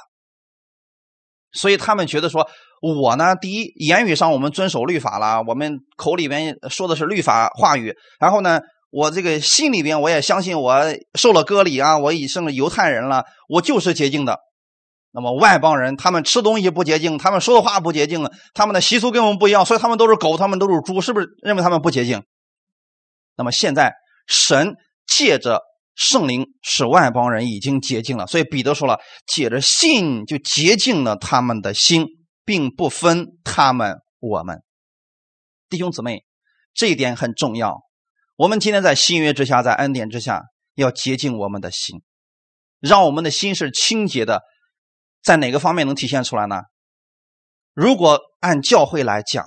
[1.53, 2.49] 所以他们觉得说，
[2.81, 10.83] 我呢，第一，言语上我们遵守律法了，我们口里边说的是律法话语，然后呢，我这个心里边我也相信，我
[11.15, 14.41] 受了割礼啊，我已成了犹太人了，我就是洁净的。
[15.13, 22.25] 那么外邦人，他们吃东西不洁净，他们说的话不洁净，他们的习俗跟我们不一样，所以他们都是狗，他们都是猪，是不是认为他们不洁净？
[23.37, 23.95] 那么现在
[24.27, 24.75] 神
[25.07, 25.63] 借着
[25.95, 32.07] 圣灵使外邦人已经洁净了，所以彼得说了，借着信就洁净了他们的心，
[32.45, 34.63] 并不分他们我们
[35.69, 36.25] 弟兄姊妹，
[36.73, 37.81] 这一点很重要。
[38.37, 40.43] 我们今天在新约之下，在恩典之下，
[40.75, 42.03] 要洁净我们的心，
[42.81, 44.43] 让我们的心是清洁的。
[45.23, 46.63] 在哪个方面能体现出来呢？
[47.73, 49.47] 如果按教会来讲，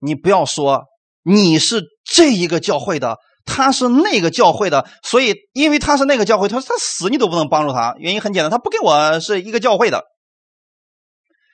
[0.00, 0.84] 你不要说
[1.22, 7.94] 你是这一个教会的，他是那个教会的，所以因为他是那个教会，他说他死你都不能帮助他。
[7.98, 10.04] 原因很简单，他不跟我是一个教会的。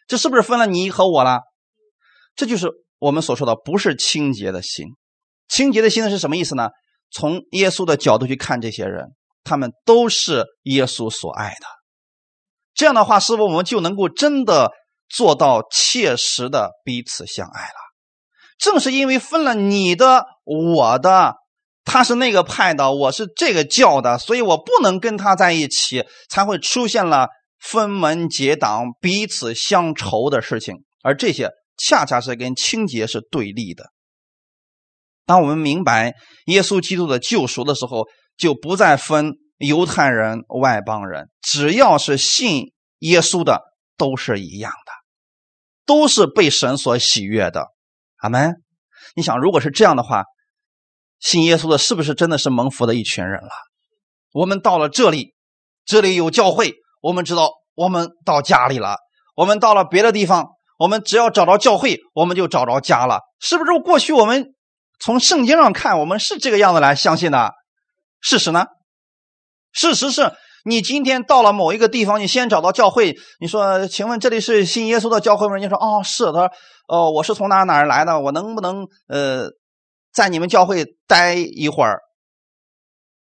[0.07, 1.40] 这是不是分了你和我了？
[2.35, 4.87] 这就是我们所说的不是清洁的心。
[5.48, 6.70] 清洁的心是什么意思呢？
[7.11, 9.07] 从耶稣的角度去看这些人，
[9.44, 11.66] 他们都是耶稣所爱的。
[12.74, 14.70] 这样的话，是不是我们就能够真的
[15.09, 17.74] 做到切实的彼此相爱了？
[18.59, 21.35] 正是因为分了你的、我的，
[21.88, 30.85] 他是那个派的，我是这个教的，所以我不能跟他在一起，才会出现了分门结党、彼此相仇的事情。
[31.03, 33.87] 而这些恰恰是跟清洁是对立的。
[35.24, 38.05] 当我们明白耶稣基督的救赎的时候，
[38.37, 43.62] 就不再分犹太人、外邦人，只要是信耶稣的，
[43.96, 44.92] 都是一样的，
[45.87, 47.68] 都是被神所喜悦的。
[48.18, 48.57] 阿门。
[49.16, 50.24] 你想，如果是这样的话，
[51.20, 53.50] 信耶稣的是不是真的是蒙福的一群人了？
[54.33, 55.35] 我们到了这里，
[55.85, 58.96] 这里有教会，我们知道我们到家里了。
[59.37, 63.78] 我们到了别的地方，我们只要找着教会，我们就找着家了，是不是？
[63.81, 64.54] 过去我们。
[65.00, 67.52] 从圣经上看，我们是这个样子来相信的。
[68.20, 68.66] 事实呢？
[69.72, 70.33] 事实是
[70.64, 76.50] 你今天到了某一个地方，你先找到教会，你说：“请问这里是信耶稣的教会吗？”人家说：“哦，是。”他说
[76.88, 78.18] ：“哦，我是从哪哪来的？
[78.18, 79.48] 我能不能呃，
[80.18, 82.00] 在你们教会待一会儿？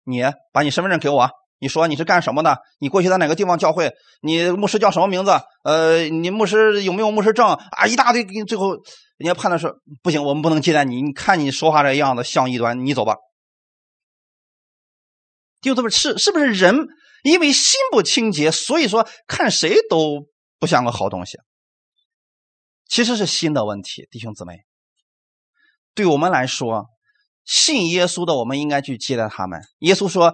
[0.04, 1.30] 你把你身份证给我。
[1.60, 2.58] 你说你是干什么的？
[2.80, 3.94] 你过去在哪个地方教会？
[4.22, 5.32] 你牧师叫什么名字？
[5.64, 7.88] 呃，你牧师有没有牧师证啊？
[7.88, 8.76] 一大堆，最后。”
[9.22, 11.00] 人家判断说不行，我们不能接待你。
[11.00, 13.16] 你看你说话这样子像异端，你走吧。
[15.62, 16.88] 就这么是是不是人
[17.22, 20.26] 因为心不清洁，所以说看谁都
[20.58, 21.38] 不像个好东西？
[22.90, 24.62] 其实是心的问题，弟兄姊妹。
[25.96, 26.86] 对我们来说，
[27.44, 29.62] 信耶稣的我们应该去接待他们。
[29.80, 30.34] 耶稣说。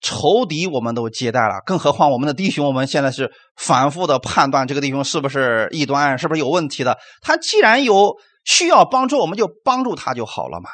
[0.00, 6.96] 仇敌我们都接待了，更何况我们的弟兄，我们现在是反复的判断这个弟兄是不是异端，是不是有问题的。
[7.20, 10.70] 他既然有需要帮助，我们就帮助他就好了嘛。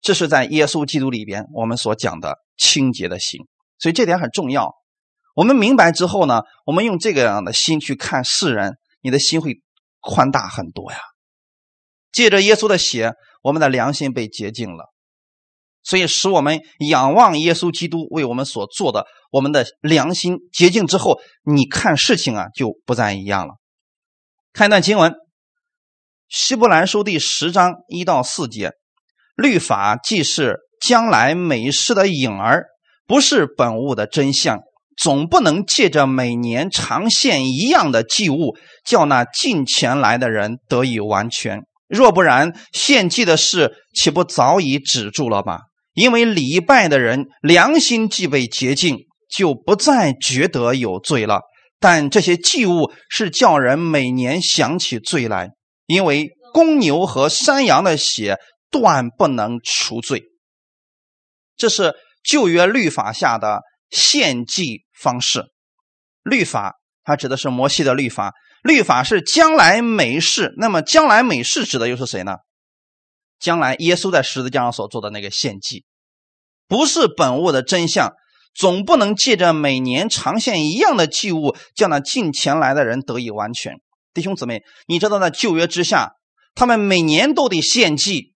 [0.00, 3.38] 这是在耶稣基督里边我们所讲的清洁的心，
[3.78, 4.72] 所以这点很重要。
[5.34, 9.60] 我们明白之后呢，我们用这个样的心去看世人，你的心会
[10.00, 10.96] 宽大很多呀。
[12.12, 14.92] 借着耶稣的血，我们的良心被洁净了。
[15.82, 23.54] 所以，使我们仰望耶稣基督为我们所做的，我们的良心洁净之后，你看事情啊就不再一样了。
[24.52, 25.10] 看一段经文，
[26.28, 28.70] 《希伯来书》第十章一到四节：
[29.34, 32.66] 律法既是将来美事的影儿，
[33.06, 34.60] 不是本物的真相，
[34.96, 41.62] 总不能借着每年常献一样的祭物，叫那近前来的人得以完全。
[41.92, 45.58] 若不然，献祭的事岂不早已止住了吗？
[45.92, 48.96] 因为礼拜的人良心既被洁净，
[49.28, 51.42] 就不再觉得有罪了。
[51.78, 55.50] 但这些祭物是叫人每年想起罪来，
[55.84, 58.38] 因为公牛和山羊的血
[58.70, 60.22] 断不能除罪。
[61.58, 61.92] 这是
[62.24, 65.44] 旧约律法下的献祭方式。
[66.22, 70.54] 律法它指的是摩西的律法，律法是将来美事。
[70.56, 72.36] 那么将来美事指的又是谁呢？
[73.38, 75.84] 将来耶稣在十字架上所做的那个献祭，
[76.68, 78.12] 不是本物的真相，
[78.54, 83.74] 总不能借着每年常献一样的祭物，叫那近前来的人得以完全。
[84.14, 86.12] 弟兄姊妹，你知道在旧约之下，
[86.54, 88.32] 他们每年都得献祭，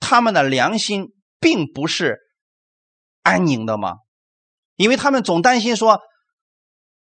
[0.00, 2.18] 他们的良心并不是
[3.22, 3.94] 安宁的吗？
[4.76, 6.00] 因为他们总担心说，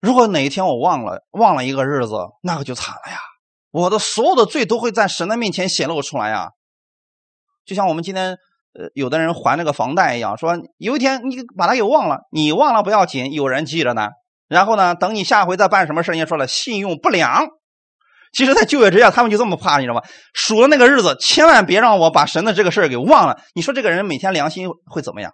[0.06, 2.14] 如果哪一天我忘了忘了一个日子，
[2.44, 3.18] 那可就惨了呀！
[3.72, 6.50] 我的所有的罪都会在神的面前显露出来呀。
[7.66, 8.38] 就像我们今天，
[8.74, 14.10] 呃，有的人还那个房贷一样，说有一天你把它给忘了，你忘了不要紧，有人记着呢。
[14.48, 17.48] 然后呢，等你下回再办什么事人家说了信用不良。
[18.32, 20.04] 其实，在就业之下，他们就这么怕，你知道吗？
[20.36, 23.42] 数了那个日子，千万别让我把神的这个事给忘了。
[23.56, 25.32] 你说这个人每天良心会怎么样？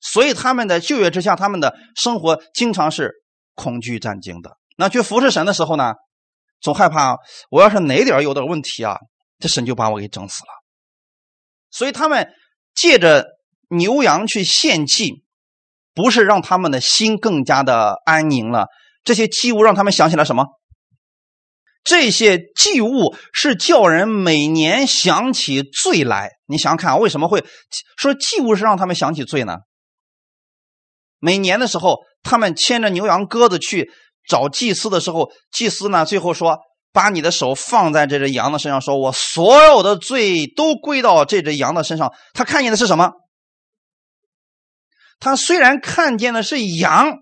[0.00, 3.12] 所以他们的就业之下，他们的生活经常是
[3.56, 4.56] 恐惧战惊的。
[4.76, 5.94] 那去服侍神的时候呢，
[6.60, 7.16] 总害怕
[7.50, 8.96] 我要是哪点有点问题啊，
[9.40, 10.48] 这神就把我给整死了。
[11.70, 12.32] 所以他们
[12.74, 13.26] 借着
[13.70, 15.24] 牛羊去献祭，
[15.92, 18.68] 不是让他们的心更加的安宁了。
[19.02, 20.46] 这些祭物让他们想起了什么？
[21.84, 26.32] 这些祭物是叫人每年想起罪来。
[26.46, 27.44] 你想想看，为什么会
[27.96, 29.58] 说祭物是让他们想起罪呢？
[31.26, 33.90] 每年的时候，他们牵着牛羊鸽子去
[34.28, 36.58] 找祭司的时候，祭司呢最后说
[36.94, 43.10] ：“把你的手放在这只羊的身上，说我所有的罪都归到这只羊的身上。”他看见的是什么？
[45.18, 47.12] 他虽然看见的是羊，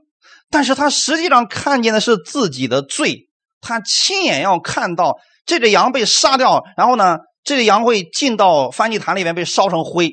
[0.51, 3.31] 但是他实际上看见的是自己的罪。
[3.63, 10.13] 他亲眼要看到这只羊被杀掉，然后呢，这只羊会进到翻祭坛里面被烧成灰，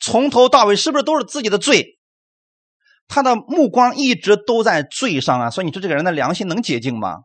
[0.00, 1.97] 从头到尾是不是都是自己的罪？
[3.08, 7.16] 他的目光一直都在罪上啊，所以你说这个人的良心能洁净吗？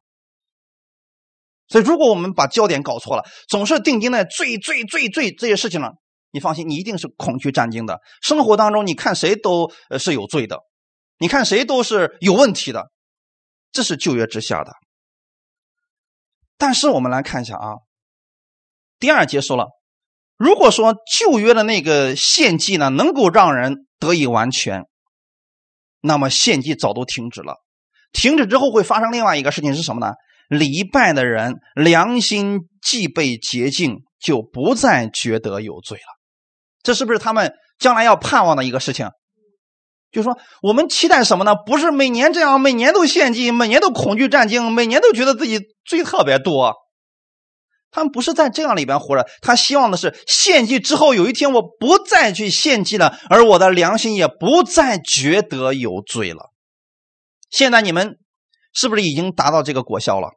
[1.67, 5.95] 所以如果我们把焦点搞错了，总是定睛在罪、罪、罪、罪这些事情上，
[6.31, 7.99] 你放心，你一定是恐惧战惊的。
[8.21, 10.59] 生活当中，你看谁都是有罪的，
[11.19, 12.91] 你看谁都是有问题的，
[13.71, 14.71] 这是旧约之下的。
[16.57, 17.75] 但是我们来看一下啊，
[18.99, 19.67] 第二节说了，
[20.37, 24.85] 如果说旧约的那个献祭呢，能够让人得以完全。
[26.05, 27.55] 那么献祭早都停止了，
[28.11, 30.13] 停止之后会发生另外一个事情是什么呢？
[30.49, 36.03] 礼拜的人良心既被洁净，就不再觉得有罪了。
[36.83, 39.09] 这是不是他们将来要盼望的一个事情？
[40.11, 41.55] 就是说，我们期待什么呢？
[41.55, 46.75] 不是每年这样，每年都献祭，每年都恐惧战惊，每年都觉得自己罪特别多。
[47.93, 56.51] 他们不是在这样里边活着，他希望的是献祭之后有一天我不再去献祭了，而我的良心也不再觉得有罪了。
[57.51, 58.17] 现在你们
[58.73, 60.31] 是不是已经达到这个果效了？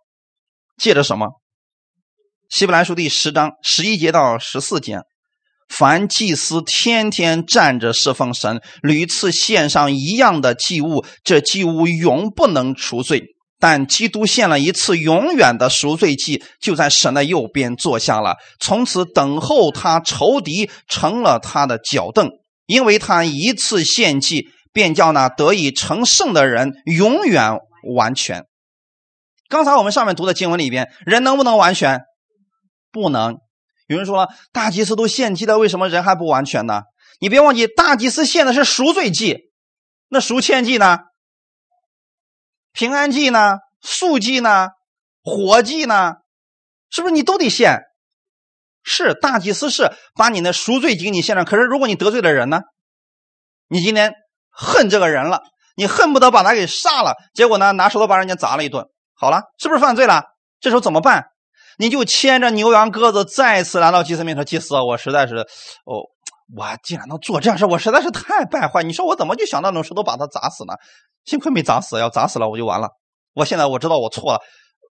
[0.77, 1.41] 借着什么？
[2.51, 5.01] 希伯来书第十章十一节到十四节，
[5.67, 13.36] 凡祭司天天站着侍奉神，屡次献上一样的祭物，这祭物永不能除罪。
[13.59, 22.31] 但基督献了一次永远的赎罪祭，就在神的右边坐下了，从此等候他仇敌成了他的脚凳，
[22.67, 27.59] 因为他一次献祭，便叫那得以成圣的人永远
[27.97, 28.45] 完全。
[29.49, 32.01] 刚才我们上面读的经文里边，人能不能完全？
[32.93, 33.39] 不能。
[33.87, 36.83] 有人说，大祭司都献祭了，为什么人还不完全呢？
[37.21, 39.39] 你别忘记，大祭司献的是赎罪祭，
[40.11, 40.99] 那赎愆祭呢？
[42.77, 43.59] 平安祭呢？
[43.81, 44.69] 素祭呢？
[45.23, 46.17] 火祭呢？
[46.91, 47.81] 是不是你都得献？
[48.85, 51.45] 是大祭司是把你的赎罪祭给你献上。
[51.45, 52.61] 可是如果你得罪了人呢？
[53.69, 54.15] 你今天
[54.51, 55.43] 恨这个人了，
[55.75, 60.23] 你恨不得把他给杀了，结果呢拿石头把人家砸了一顿，好了，是不是犯罪了？
[60.61, 61.27] 这时候怎么办？
[61.79, 65.37] 你就牵着牛羊鸽子再次来到祭司面前，祭司，我实在是，
[65.85, 66.07] 哦，
[66.55, 68.83] 我竟然能做这样事，我实在是太败坏。
[68.83, 70.75] 你说我怎么就想到用石头把他砸死呢？
[71.25, 72.91] 幸亏没砸死，要砸死了我就完了。
[73.35, 74.41] 我现在我知道我错了，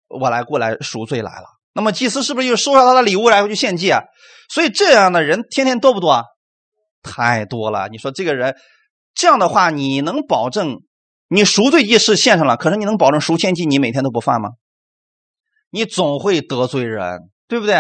[0.09, 1.47] 我来过来赎罪来了。
[1.73, 3.91] 那么祭司是不是又收下他的礼物然后去献祭？
[3.91, 4.03] 啊？
[4.49, 6.25] 所以这样的人天天多不多啊？
[7.03, 7.89] 太多了。
[7.89, 8.57] 你说这个人
[9.15, 10.83] 这样的话，你能保证
[11.29, 12.57] 你赎罪祭是献上了？
[12.57, 14.51] 可是你能保证赎愆祭你每天都不犯吗？
[15.71, 17.77] 你总会得罪人，对不对？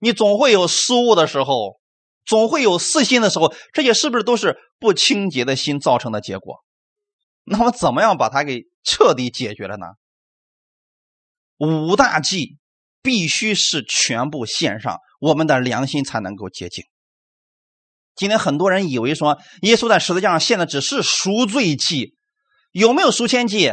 [0.00, 1.79] 你总会有失误的时候，
[2.24, 6.64] 总会有私心的时候，这些是不是都是不清洁的心造成的结果？
[7.44, 9.86] 那么怎么样把它给彻底解决了呢？
[11.58, 12.58] 五大忌
[13.02, 16.84] 必须是全部献上，我们的良心才能够洁净。
[18.14, 22.16] 今天很多人以为说，耶稣在十字架上献的只是赎罪祭，
[22.70, 23.72] 有没有赎愆祭、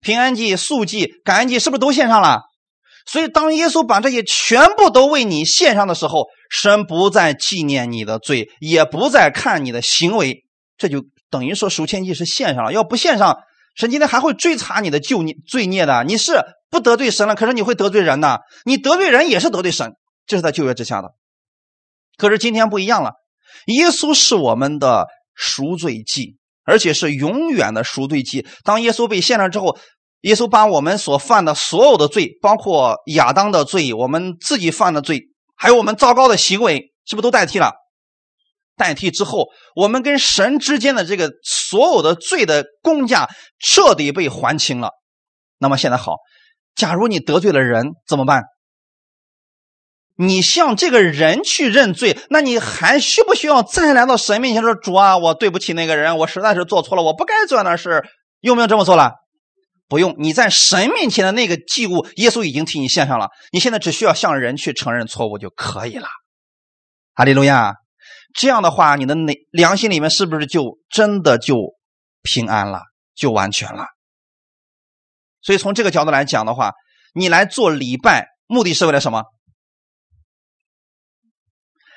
[0.00, 2.42] 平安祭、素祭、感恩祭，是不是都献上了？
[3.08, 10.44] 所以当耶稣把这些全部都为你献上的时候，神不再纪念你的罪，也不再看你的行为，
[10.76, 11.02] 这就。
[11.30, 13.40] 等于说赎愆祭是献上了，要不献上，
[13.74, 16.02] 神今天还会追查你的旧孽罪孽的。
[16.04, 19.92] 你是不得罪神了，可是你会得罪人的，你得罪人也是得罪神，
[20.26, 21.10] 这是在旧约之下的。
[22.16, 23.12] 可是今天不一样了，
[23.66, 28.46] 耶稣是我们的赎罪祭，而且是永远的赎罪祭。
[28.64, 29.78] 当耶稣被献上之后，
[30.22, 35.22] 耶稣把我们所犯的所有的罪，包括亚当的罪，我们自己犯的罪，
[35.56, 37.72] 还有我们糟糕的行为，是不是都代替了？
[38.76, 44.90] 代替之后，我们跟神之间的这个所有的罪的公价彻底被还清了。
[45.58, 46.16] 那么现在好，
[46.74, 48.44] 假如你得罪了人怎么办？
[50.20, 58.04] 你向这个人去认罪，那你还需不需要再来到神面前说：“主啊，我对不起那个人，我实在是做错了，我不该做那事。”
[58.42, 59.12] 用不用这么做了？
[59.88, 60.14] 不用。
[60.18, 63.30] 你在神面前的那个祭物，耶稣已经替你献上了。
[63.50, 66.06] 你现在只需要向人去承认错误就可以了。
[67.14, 67.74] 哈利路亚。
[68.34, 71.56] 这样的话，你的内良心里面是不是就真的就
[72.22, 72.82] 平安了，
[73.16, 73.86] 就完全了？
[75.40, 76.74] 所以从这个角度来讲的话，
[77.14, 79.24] 你来做礼拜，目的是为了什么？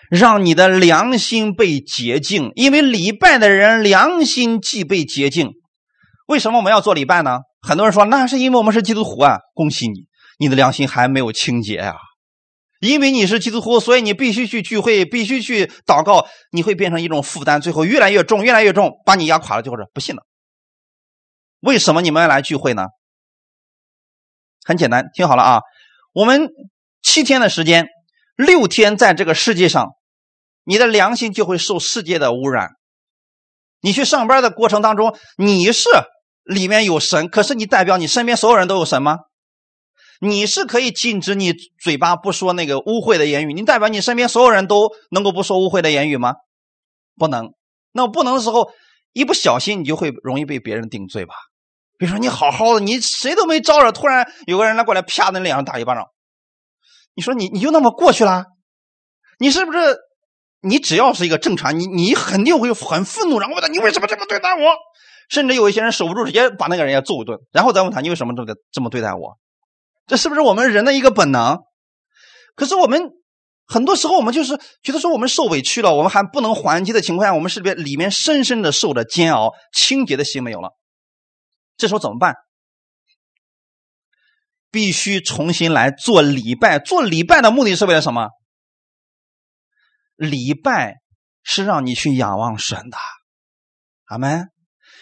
[0.10, 5.52] 让你的良心被洁净，因为礼拜的人良心既被洁净，
[6.28, 7.40] 为什么我们要做礼拜呢？
[7.62, 10.08] 很多人说那是因为我们是基督徒啊，恭喜你，
[10.40, 11.96] 你的良心还没有清洁呀。
[12.80, 20.26] 因为你是基督徒，所以你必须去聚会，必须去祷告，你会变成一种负担，最后越来越重，越来越重，把你压垮了，就是不信了。
[21.60, 22.88] 为什么你们要来聚会呢？
[24.66, 25.60] 很简单，听好了啊，
[26.12, 26.50] 我们
[27.04, 27.88] 七天的时间，
[28.36, 29.90] 六天在这个世界上，
[30.64, 32.72] 你的良心就会受世界的污染。
[33.82, 35.88] 你去上班的过程当中，你是
[36.44, 39.20] 里面有神，可是你代表你身边所有人都有神吗？
[40.20, 46.36] 你是可以禁止你嘴巴不说那个污秽的言语，你代表你身边所有人都能够不说污秽的言语吗？
[47.18, 47.54] 不能。
[47.92, 48.70] 那不能的时候，
[49.14, 51.34] 一不小心你就会容易被别人定罪吧？
[51.98, 56.06] 比如说你好好的，你谁都没招惹，突然有个人来过来啪在脸上打一巴掌，
[57.16, 58.46] 你说你你就那么过去了？
[59.40, 59.98] 你是不是？
[60.64, 64.76] 你只要是一个正常，你你肯定会很愤怒，然后问他你为什么这么对待我？
[65.32, 69.40] 甚至有一些人守不住，直接把那个人也揍一顿，然后再问他你为什么这么这么对待我？
[70.06, 71.58] 这是不是我们人的一个本能？
[72.54, 73.02] 可是我们
[73.66, 80.72] 很多时候，我们就是觉得说，我们受委屈了，我们还不能还击的情况下，我们是不是里面深深的受着煎熬，清洁的心没有了？
[81.78, 82.36] 这时候怎么办？
[84.70, 86.78] 必须重新来做礼拜。
[86.78, 88.28] 做礼拜的目的是为了什么？
[90.18, 90.98] 礼拜
[91.42, 92.98] 是让你去仰望神的，
[94.06, 94.50] 阿门。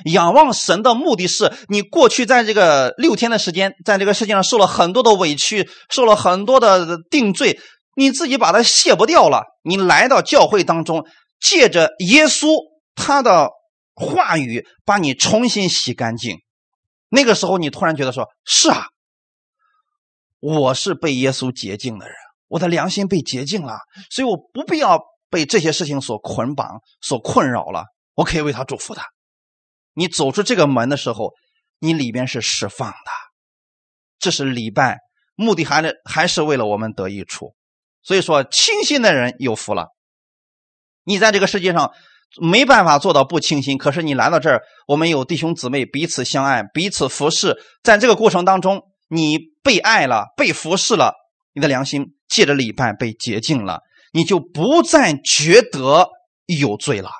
[0.05, 7.59] 仰望神的目的是你过去在这个六天的时间，在这个世界上受了很多的委屈，受了很多的定罪，
[7.95, 9.43] 你自己把它卸不掉了。
[9.63, 11.05] 你来到教会当中，
[11.39, 12.55] 借着耶稣
[12.95, 13.49] 他的
[13.93, 16.37] 话语，把你重新洗干净。
[17.09, 18.85] 那个时候，你突然觉得说：“是啊，
[20.39, 22.15] 我是被耶稣洁净的人，
[22.47, 23.79] 我的良心被洁净了，
[24.09, 27.83] 所以我不必要被这些事情所捆绑、所困扰了。
[28.15, 29.03] 我可以为他祝福他。”
[29.99, 31.33] 你走出这个门的时候，
[31.79, 33.11] 你里边是释放的，
[34.17, 34.99] 这是礼拜，
[35.35, 37.53] 目的还是还是为了我们得益处。
[38.01, 39.87] 所以说，清心的人有福了。
[41.03, 41.91] 你在这个世界上
[42.39, 51.13] 没办法做到不清心，可是你来到这儿，我们有弟兄姊妹彼此相爱，彼此服侍，在这个过程当中，你被爱了，被服侍了，
[51.51, 53.81] 你的良心借着礼拜被洁净了，
[54.13, 56.07] 你就不再觉得
[56.45, 57.11] 有罪了。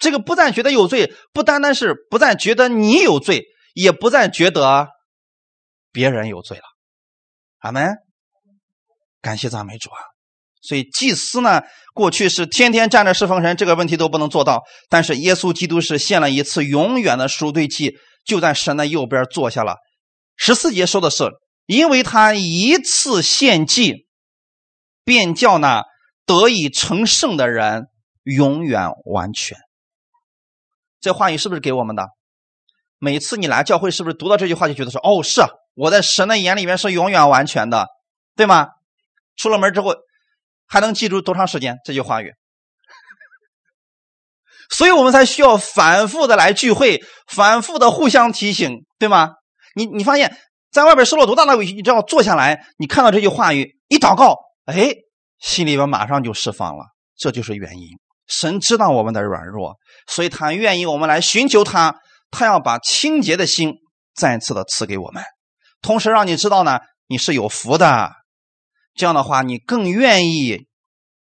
[0.00, 3.44] 这个不再觉得有罪，不单单是不再觉得你有罪，
[3.74, 4.88] 也不再觉得
[5.92, 6.64] 别人有罪了。
[7.58, 7.94] 阿门。
[9.22, 10.00] 感谢赞美主啊！
[10.62, 11.60] 所以祭司呢，
[11.92, 14.62] 过去是天天站着侍奉神，这个问题都不能做到。
[14.88, 19.76] 但是耶稣基督是献了一次永远的赎罪祭，就在神的右边坐下了。
[20.36, 21.30] 十四节说的是，
[21.66, 24.06] 因为他一次献祭，
[25.04, 25.84] 便叫那
[26.24, 27.88] 得以成圣的人
[28.22, 29.58] 永远完全。
[31.00, 32.08] 这话语是不是给我们的？
[32.98, 35.40] 每次你来教会，是不是读到这句话就觉得说：“哦，是
[35.74, 37.86] 我在神的眼里面是永远完全的，
[38.36, 38.68] 对吗？”
[39.36, 39.94] 出了门之后
[40.66, 42.34] 还能记住多长时间这句话语？
[44.68, 49.30] 所以我们才需要反复的来聚会，反复的互相提醒，对吗？
[49.74, 50.36] 你你发现，
[50.70, 54.36] 在外边受了多大的委屈，你只要坐下来，你看到这句话语，一祷告，
[54.66, 54.94] 哎，
[55.38, 56.84] 心里边马上就释放了，
[57.16, 57.88] 这就是原因。
[58.28, 59.76] 神知道我们的软弱，
[60.06, 61.96] 所以他愿意我们来寻求他，
[62.30, 63.74] 他要把清洁的心
[64.14, 65.22] 再次的赐给我们，
[65.82, 68.12] 同时让你知道呢，你是有福的。
[68.94, 70.66] 这样的话，你更愿意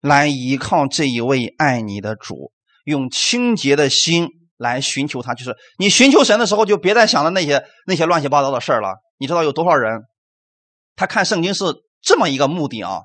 [0.02, 2.52] 来依靠这一位爱你的主，
[2.84, 5.34] 用清洁的心来寻求他。
[5.34, 8.96] 就是你寻求神的时候，就别再想着那些那些乱七八糟的事了。
[9.18, 10.02] 你知道有多少人，
[10.96, 11.64] 他看圣经是
[12.02, 13.00] 这么一个目的啊？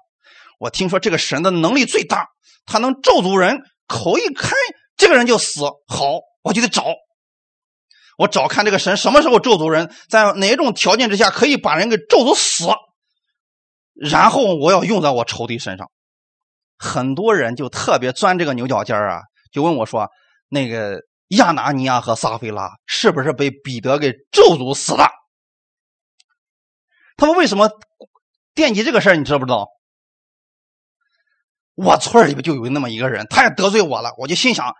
[0.58, 2.26] 我听说这个神的能力最大，
[2.66, 3.62] 他能咒诅人。
[3.86, 4.50] 口一开，
[4.98, 5.62] 这个人就死。
[5.86, 6.84] 好，我就得找，
[8.18, 12.66] 我找看这个神什么时候咒诅人，在哪种条件之下可以把人给咒诅死，
[13.94, 15.90] 然后我要用在我仇敌身上。
[16.76, 20.08] 很多人就特别钻这个牛角尖啊，就问我说
[20.48, 25.08] ：“那个亚拿尼亚和撒菲拉是不是被彼得给咒诅死的？”
[27.16, 27.70] 他们为什么
[28.54, 29.16] 惦记这个事儿？
[29.16, 29.68] 你知不知道？
[31.74, 34.74] 我村里边就有那么一个人，他也得罪我了，我就心想，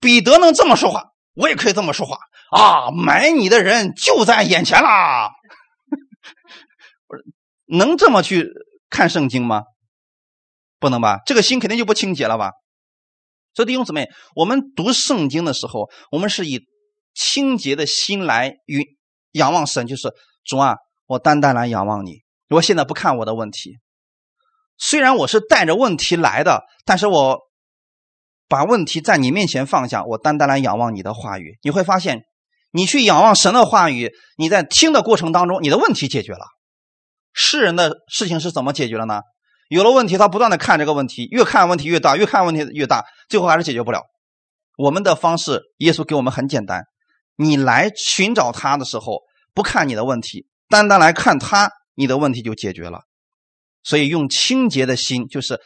[0.00, 2.18] 彼得能这么说话，我也可以这么说话
[2.50, 2.90] 啊！
[2.90, 5.30] 买你的人就在眼前啦，
[7.66, 8.48] 能这么去
[8.88, 9.62] 看圣经吗？
[10.78, 12.52] 不能吧，这个心肯定就不清洁了吧。
[13.54, 16.60] 所以弟兄姊妹，我们读圣经的时候，我们是以
[17.14, 18.96] 清洁的心来与
[19.32, 20.12] 仰望神，就是
[20.44, 20.76] 主啊，
[21.06, 23.78] 我单单来仰望你，我现在不看我的问题。
[24.76, 27.47] 虽然我是带着问题来的，但是我
[28.48, 31.58] 把问题在你面前放下，我单单来仰望你的话语。
[31.62, 32.22] 你会发现，
[32.72, 36.46] 你去仰望神的话语，你在听的过程当中，你的问题解决了。
[37.34, 39.20] 世人的事情是怎么解决的呢？
[39.68, 44.02] 有了问题，他不断的看这个问题，越看问题越大，越看问题越大，最后还是解决不了。
[44.78, 46.84] 我们的方式，耶稣给我们很简单：
[47.36, 49.20] 你来寻找他的时候，
[49.52, 53.02] 不看你的问题，单单来看他，你的问题就解决了。
[53.82, 55.60] 所以，用清洁的心，就是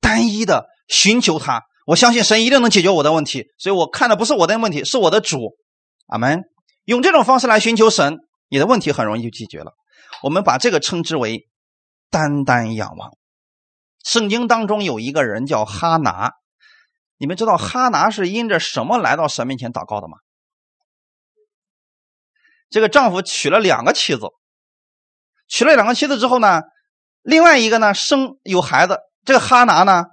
[0.00, 1.62] 单一的寻求他。
[1.86, 5.56] 我相信神一定能解决我的问题，所以我看的不是我的问题，是我的主。
[6.06, 6.44] 阿门。
[6.84, 8.18] 用这种方式来寻求神，
[8.48, 9.72] 你的问题很容易就解决了。
[10.22, 11.48] 我们把这个称之为
[12.10, 13.12] 单单仰望。
[14.04, 16.32] 圣经当中有一个人叫哈拿，
[17.18, 20.18] 你们知道哈拿是因着什么来到神面前祷告的吗？
[22.68, 24.22] 这个丈夫娶了两个妻子，
[25.46, 26.62] 娶了两个妻子之后呢，
[27.22, 30.06] 另外一个呢生有孩子，这个哈拿呢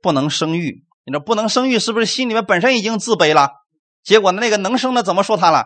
[0.00, 0.82] 不能生育。
[1.10, 3.50] 你说不能生育，是不是心里面本身已经自卑了？
[4.04, 5.64] 结果那个能生的怎么说他了？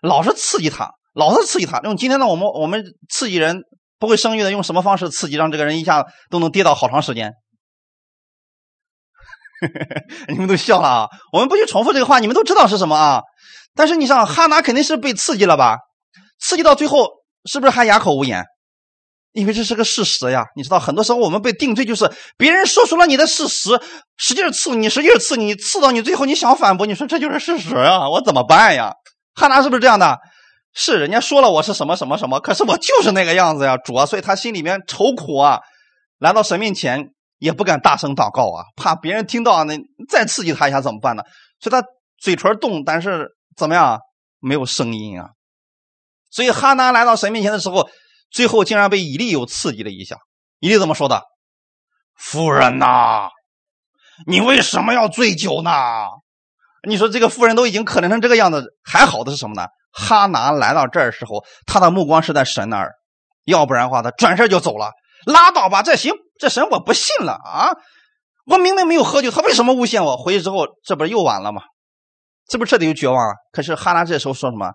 [0.00, 1.80] 老是刺激他，老是刺激他。
[1.80, 3.64] 用今天的我们，我们刺激人
[3.98, 7.34] 不会生育的，用什么方式刺激，让这个人一下都能跌倒好长时间？
[10.28, 11.08] 你们都笑了啊！
[11.32, 13.20] 我们不去重复这个话，你们都知道是什么啊？
[13.74, 15.76] 但是你想，哈拿肯定是被刺激了吧？
[16.40, 17.10] 刺激到最后，
[17.44, 18.42] 是不是还哑口无言？
[19.36, 23.78] 因为这是个事实呀，你知道，很多时候我们被定罪，就是别人说出了你的事实，
[24.16, 28.94] 使劲刺你，使劲刺你，刺到你最后，你想反驳，你说这就是事实啊，我怎么办呀？
[29.34, 30.16] 哈拿是不是这样的？
[30.72, 35.60] 是，人家说了我是什么什么什么，可是我就是那个样子呀，主啊，所以他心里面愁苦啊，
[36.18, 39.76] 来到神面前也不敢大声祷告啊，怕别人听到，那
[40.08, 41.22] 再刺激他一下怎么办呢？
[41.60, 41.86] 所以他
[42.18, 43.98] 嘴唇动，但是怎么样，
[44.40, 45.28] 没有声音啊。
[46.30, 47.86] 所以哈拿来到神面前的时候。
[48.30, 50.16] 最后竟然被以利又刺激了一下，
[50.60, 51.22] 以利怎么说的？
[52.14, 53.28] 夫人呐，
[54.26, 55.70] 你为什么要醉酒呢？
[56.88, 59.66] 你说这个妇人都已经可怜成这个样子，还好的是什么呢？
[59.92, 62.92] 哈拿来到这儿时候，他的目光是在神那儿，
[63.44, 64.92] 要不然的话他转身就走了。
[65.24, 67.74] 拉倒吧，这行这神我不信了啊！
[68.44, 70.16] 我明明没有喝酒，他为什么诬陷我？
[70.16, 71.62] 回去之后这不是又晚了吗？
[72.48, 73.34] 这不彻底就绝望了？
[73.50, 74.70] 可是哈拿这时候说什么？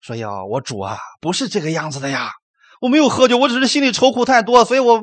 [0.00, 2.30] 说呀，我主啊，不是这个样子的呀。
[2.82, 5.00] 我没有喝酒，我只是心里愁苦太多，所以我，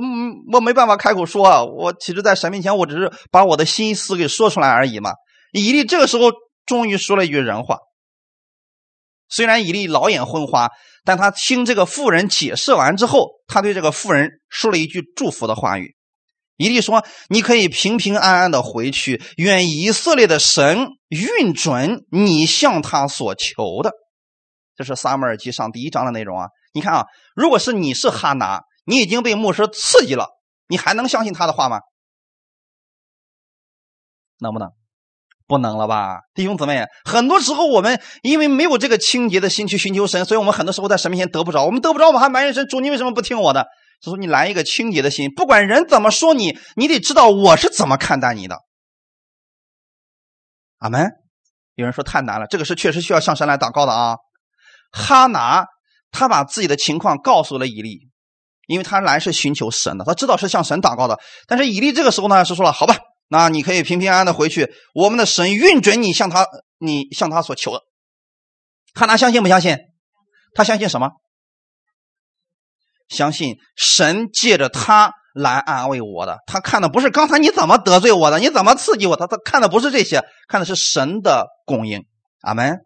[0.51, 1.47] 我没办法开口说。
[1.47, 5.11] 啊我其实，在神面前，我只是把我的心思给说出来而已嘛。
[5.53, 6.29] 以利这个时候
[6.65, 7.77] 终于说了一句人话。
[9.29, 10.69] 虽然以利老眼昏花，
[11.05, 15.95] 但他听这个妇人解释完之后，他对这个妇人说了一句祝福的话语。
[16.57, 23.93] 以利说：“你可以平平安安的回去，愿以色列的神运准你向他所求的。”
[24.75, 26.47] 这是撒母耳记上第一章的内容啊。
[26.71, 27.05] 你看啊，
[27.35, 30.27] 如果是你是哈拿，你已经被牧师刺激了，
[30.67, 31.79] 你还能相信他的话吗？
[34.39, 34.69] 能不能？
[35.47, 36.85] 不能了吧，弟兄姊妹。
[37.03, 41.65] 很多时候我们因为没有这个清洁的心去寻求神，所以我们很多时候在神面前得不着。
[41.65, 43.65] 我们得不着，我们还埋怨神主，你为什么不听我的？
[43.99, 48.59] 就说你来一个清洁的心，不管人怎么说你，你得知道我是怎么看待你的。
[50.77, 51.09] 阿门。
[51.73, 54.17] 有人说太难了，这个是确实需要向神来祷告的啊。
[54.91, 55.65] 哈拿。
[56.11, 58.09] 他把自己的情况告诉了以利，
[58.67, 61.19] 因为他来是寻求神的，他知道是向神祷告的。
[61.47, 62.97] 但是以利这个时候呢是说了：“好吧，
[63.27, 66.45] 那你可以平平安安的回去，我们的神运准你向他，
[66.79, 67.81] 你向他所求的。”
[68.95, 69.77] 哈拿相信不相信？
[70.55, 71.11] 他相信什么？
[73.07, 76.37] 相信神借着他来安慰我的。
[76.45, 82.05] 他看的不是刚才你怎么得罪我的，你怎么刺激我，他他看的不是这些，看的是神的供应。
[82.41, 82.79] 阿门。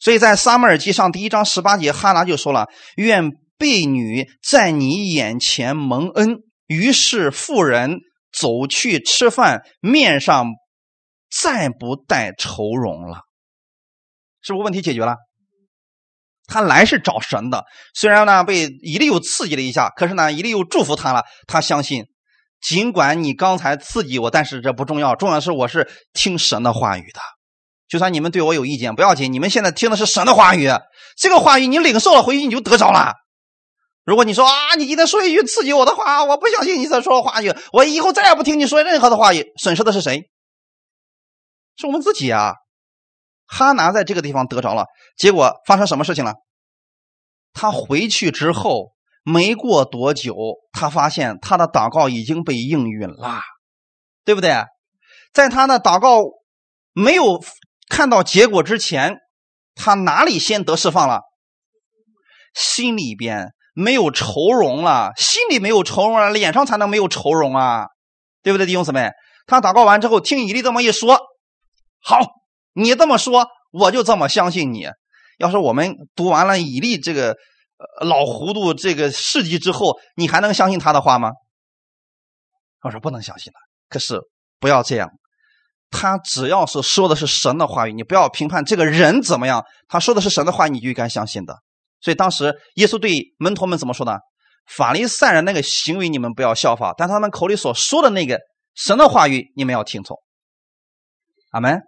[0.00, 7.98] 所以在撒母耳记上第一章十八节，哈拿就说了：“愿婢女在你眼前蒙恩。”于是妇人
[8.32, 10.46] 走去吃饭，面上
[11.30, 13.18] 再不带愁容了。
[14.40, 15.16] 是不是问题解决了？
[16.46, 17.64] 他来是找神的，
[17.94, 21.24] 虽然呢被以利又刺激了一下，可是呢以利又祝福他了。
[21.46, 22.04] 他相信，
[22.60, 27.20] 尽管你刚才刺激我，但是这不重要，重要的是我是听神的话语的。
[27.88, 29.32] 就算你们对我有意见，不要紧。
[29.32, 30.68] 你们现在听的是神的话语，
[31.16, 33.12] 这个话语你领受了，回去你就得着了。
[34.04, 40.30] 如果你说啊，你今天说一句刺激我的话，我不相信你再说话语，我以后再也不听你说任何的话语，损失的是谁？
[41.76, 42.54] 是我们自己啊。
[43.46, 46.34] 哈拿在这个地方得着了，结果发生什么事情了？
[47.52, 50.34] 他回去之后没过多久，
[50.72, 53.40] 他发现他的祷告已经被应允了，
[54.24, 54.64] 对不对？
[55.32, 56.22] 在他的祷告
[56.92, 57.44] 没有。
[57.94, 59.18] 看到结果之前，
[59.76, 61.20] 他哪里先得释放了？
[62.52, 67.86] 心里边没有愁容了，心里没有愁容了，脸上才能没有愁容啊，
[68.42, 69.12] 对不对，弟兄姊妹？
[69.46, 71.20] 他祷告完之后，听以利这么一说，
[72.02, 72.18] 好，
[72.72, 74.88] 你这么说，我就这么相信你。
[75.38, 77.36] 要是我们读完了以利这个
[78.00, 81.30] 老糊涂这个事迹之后，你还能相信他的话吗？
[82.82, 83.56] 我说不能相信了。
[83.88, 84.20] 可是
[84.58, 85.10] 不要这样，
[85.94, 91.56] 他只要是说的是神的话语，你不要评判这个人怎么样，他说的是神的话，你就应该相信的。
[92.00, 94.18] 所以当时耶稣对门徒们怎么说呢？
[94.66, 98.40] 法利赛人那个行为你们不要效仿，但他们口里所说的那个
[98.74, 100.18] 神的话语你们要听从。
[101.50, 101.80] 阿门，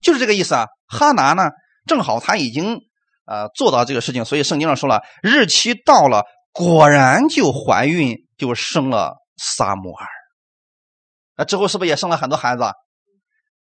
[0.00, 0.66] 就是这个意思啊。
[0.86, 1.50] 哈拿呢，
[1.86, 2.78] 正好他已经
[3.26, 10.06] 呃做到这个事情，所以圣经上说了，日期到了，果然就怀孕，就生了撒母耳。
[11.36, 12.62] 那之后是不是也生了很多孩子？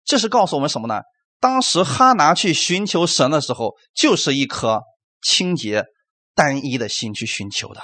[0.05, 1.01] 这是告诉我们什么呢？
[1.39, 4.83] 当时哈拿去寻求神的时候，就是一颗
[5.21, 5.85] 清洁
[6.33, 7.81] 单一的心去寻求的。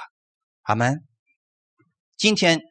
[0.62, 1.00] 阿门。
[2.18, 2.62] 今天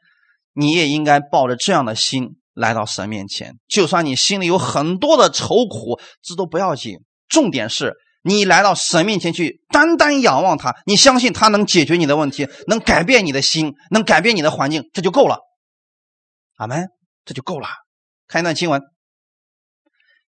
[0.52, 2.36] 你也应该抱着这样的心。
[2.52, 6.96] 来到神面前，就算你心里有很多的愁苦，这都不要紧。
[7.28, 15.38] 重点是你来到神面前去，单单仰望他，你相信他能解决你的问题，能改变你的心，能改变你的环境，这就够了。
[16.56, 16.88] 阿门，
[17.24, 17.68] 这就够了。
[18.26, 18.80] 看一段经文，《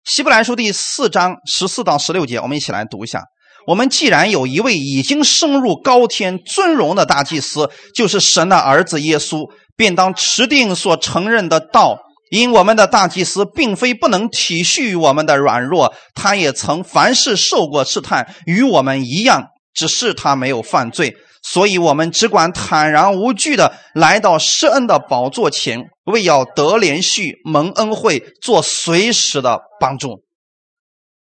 [0.03, 3.23] 希伯来书》第四章十四到十六节，我们一起来读一下。
[3.67, 11.99] 我们既然有一位已经升入高天尊荣的大祭司，就是神的儿子耶稣，便当持定所承认的道。
[12.31, 21.15] 因我们的大祭司并非不能体恤我们的软弱，他也曾凡事受过试探，与我们一样，只是他没有犯罪。
[21.41, 30.23] 所以，我们只管坦然无惧的来到施恩的宝座前，为要得连续蒙恩惠，做随时的帮助。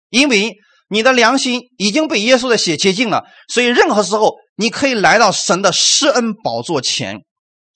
[0.10, 0.58] 因为
[0.90, 7.22] 你的良心已经被耶稣的血洁净了，所以任何时候你可以来到神的施恩宝座前，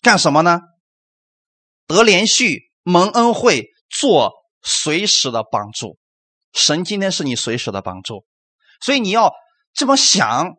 [0.01, 0.59] 干什么呢？
[1.88, 2.71] 得连续。
[2.86, 5.97] 蒙恩惠做随时的帮助，
[6.51, 8.25] 神今天是你随时的帮助，
[8.81, 9.31] 所以你要
[9.73, 10.55] 这么想，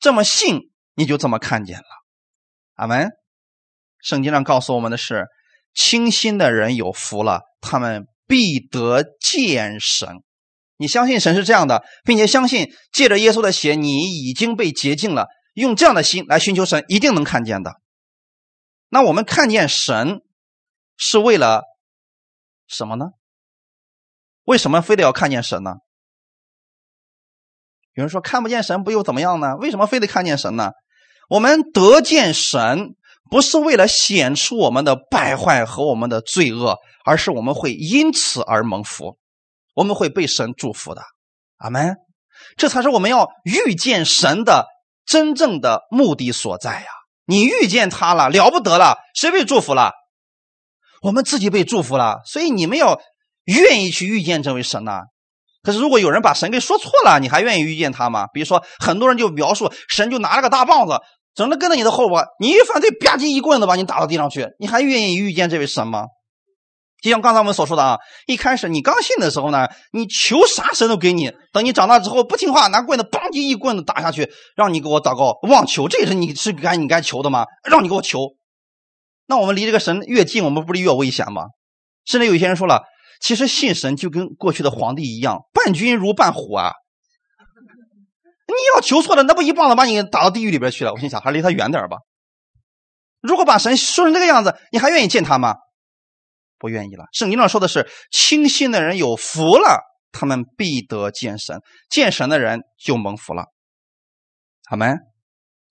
[0.00, 1.86] 这么信，你就这么看见了。
[2.74, 3.10] 阿门。
[4.00, 5.26] 圣经上告诉我们的是，
[5.72, 10.08] 清心的人有福了，他们必得见神。
[10.76, 15.28] 你相信神是这样的，并且相信借着耶稣的血，你已经被洁净了。
[15.54, 17.80] 用这样的心来寻求神，一定能看见的。
[18.88, 20.22] 那我们看见神。
[20.98, 21.62] 是为了
[22.66, 23.04] 什么呢？
[24.44, 25.74] 为什么非得要看见神呢？
[27.92, 29.56] 有人说看不见神不又怎么样呢？
[29.56, 30.70] 为什么非得看见神呢？
[31.28, 32.94] 我们得见神
[33.30, 39.18] 不是为了显出我们的败坏和我们的罪恶，而是我们会因此而蒙福，
[39.74, 41.02] 我们会被神祝福的。
[41.58, 41.96] 阿门。
[42.56, 44.66] 这才是我们要遇见神的
[45.06, 46.86] 真正的目的所在呀！
[47.24, 49.92] 你遇见他了，了不得了，谁被祝福了？
[51.00, 53.00] 我们自己被祝福了，所以你们要
[53.44, 55.00] 愿意去遇见这位神呐。
[55.62, 58.26] 可是如果有人把神给说错了，你还愿意遇见他吗？
[58.32, 61.00] 比如说，很多人就描述神就拿了个大棒子，
[61.36, 66.06] 整天跟在你的后边，你一犯罪，吧唧一棍子把你打到地上去，你还愿意遇见这位神吗？
[67.02, 77.44] 就像刚才我们所说的啊，一开始你刚信的时候呢，你求啥神都给你，等你长大之后不听话，拿棍子梆叽一棍子打下去，让你给我祷告妄求，这也是你是该你该求的吗？
[77.62, 78.34] 让你给我求。
[79.26, 81.42] 那我们离这个神越近，我们不是越危险吗？
[82.06, 82.84] 甚至有些人说了，
[83.20, 86.72] 其实信神就跟过去的皇帝一样，伴君如伴虎啊！
[88.46, 90.92] 你要求错了，那不一棒子把你打到地狱里边去了？
[90.92, 91.98] 我心想，还离他远点吧。
[93.20, 95.56] 如果把神说成这个样子，你还愿意见他吗？
[96.58, 97.06] 不愿意了。
[97.12, 99.82] 圣经上说的是，清心的人有福了，
[100.12, 103.46] 他们必得见神，见神的人就蒙福了。
[104.68, 104.94] 好没？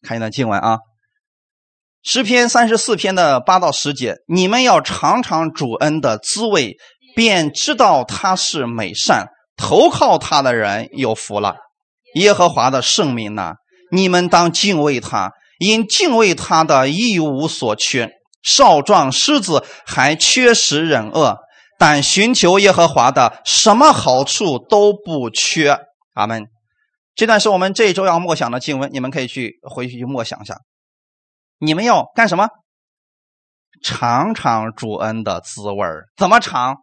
[0.02, 0.80] 看一段经文啊。
[2.04, 6.76] 诗篇三十四篇的八到十节，你们要尝尝主恩的滋味，
[7.16, 9.28] 便知道他是美善。
[9.58, 11.56] 投靠他的人有福了。
[12.16, 13.54] 耶和华的圣名呐，
[13.92, 18.12] 你们当敬畏他，因敬畏他的一无所缺。
[18.44, 21.38] 少壮狮子还缺食忍饿，
[21.80, 25.80] 但寻求耶和华的，什么好处都不缺。
[26.14, 26.46] 阿门。
[27.16, 30.58] 这段是我们这周要默想的经文，你们可以去回去去默想一下。
[31.60, 32.48] 你们要干什么？
[33.84, 35.86] 尝尝主恩的滋味
[36.18, 36.78] 怎么尝？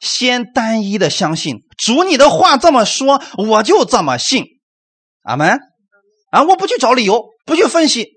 [0.00, 4.44] 先单一的相信主，你的话这么说，我就这么信。
[5.22, 5.58] 阿门。
[6.30, 8.08] 啊，我不去找理由，不去分析，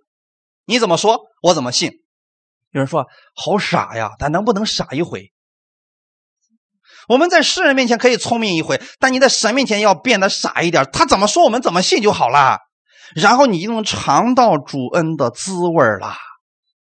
[0.66, 1.92] 你怎么说，我怎么信。
[2.72, 3.06] 有人说
[3.36, 5.32] 好傻呀，咱能不能傻一回？
[7.08, 10.88] 我们在世人面前可以聪明一回，但你在神面前要变得傻一点。
[10.92, 12.60] 他怎么说，我们怎么信就好了。
[13.16, 16.16] 然后你就能尝到主恩的滋味了。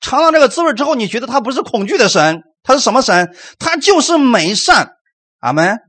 [0.02, 3.36] 尝到这个滋味之后，你觉得他不是恐惧的神，他是什么神？
[3.58, 4.92] 他就是美善。
[5.40, 5.80] 阿门。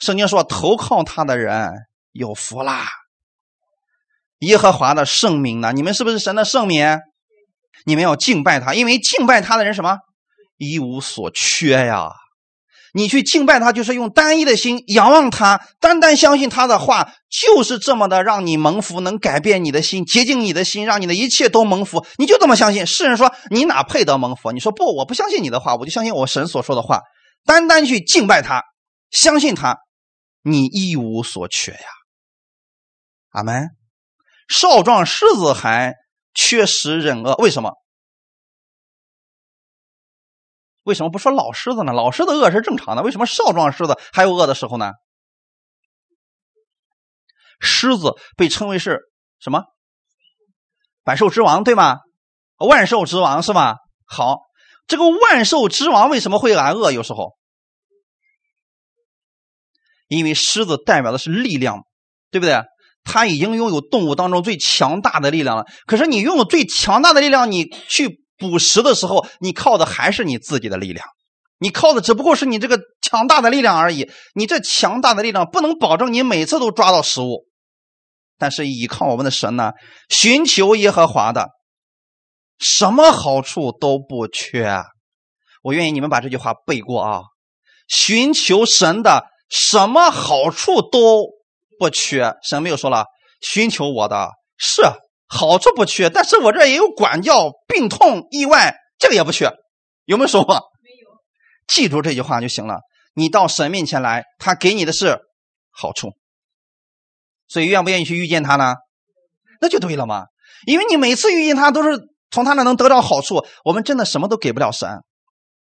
[0.00, 1.70] 圣经说：“投靠他的人
[2.10, 2.88] 有福啦。”
[4.40, 5.72] 耶和华的圣名呢？
[5.72, 6.98] 你们是不是神的圣名？
[7.84, 9.98] 你们要敬拜他，因为敬拜他的人什么
[10.56, 12.10] 一无所缺呀。
[12.92, 22.04] 你去敬拜他，就是用单一的心仰望他，单单相信他的话，就是这么的让你蒙福，能改变你的心，洁净你的心，让你的一切都蒙福。
[22.18, 22.86] 你就这么相信。
[22.86, 24.52] 世人说你哪配得蒙福？
[24.52, 27.00] 你说不，我不相信你的话，我就相信我神所说的话，
[27.44, 28.62] 单单去敬拜他，
[29.10, 29.78] 相信他，
[30.42, 31.78] 你一无所缺呀。
[33.30, 33.68] 阿门。
[34.48, 35.94] 少壮狮子还
[36.34, 37.70] 缺食忍饿，为什么？
[40.90, 41.92] 为什么不说老狮子呢？
[41.92, 44.90] 老狮子饿是正常的，为什么少壮狮子还有饿的时候呢？
[47.60, 48.98] 狮子被称为是
[49.38, 49.62] 什么？
[51.04, 51.98] 百兽之王，对吗？
[52.58, 53.76] 万兽之王是吧？
[54.04, 54.38] 好，
[54.88, 56.90] 这个万兽之王为什么会挨饿？
[56.90, 57.36] 有时候，
[60.08, 61.84] 因为狮子代表的是力量，
[62.32, 62.60] 对不对？
[63.04, 65.64] 它已经拥有动物当中最强大的力量了。
[65.86, 71.06] 可是你拥有最强大的力量，你去捕食的时候，你靠的还是你自己的力量。
[71.58, 74.10] 你靠的只不过是你这个强大的力量而已。
[74.34, 77.44] 你这强大的力量不能保证你每次都抓到食物。
[78.38, 79.72] 但是依靠我们的神呢，
[80.08, 81.50] 寻求耶和华的，
[82.58, 84.82] 什么好处都不缺。
[85.62, 87.20] 我愿意你们把这句话背过啊！
[87.86, 91.38] 寻求神的，什么好处都。
[91.78, 93.06] 不缺，神没有说了，
[93.40, 94.28] 寻求我的
[94.58, 94.82] 是
[95.26, 99.50] 好处不缺，但是我这也有管教、病痛、意外，这个也不缺，
[100.04, 100.54] 有没有说过？
[100.54, 101.08] 没有。
[101.68, 102.80] 记住这句话就行了。
[103.14, 105.18] 你到神面前来，他给你的是
[105.70, 106.10] 好处，
[107.48, 108.74] 所以愿不愿意去遇见他呢？
[109.60, 110.24] 那就对了嘛，
[110.66, 112.00] 因为你每次遇见他都是
[112.30, 113.44] 从他那能得到好处。
[113.64, 114.88] 我们真的什么都给不了神。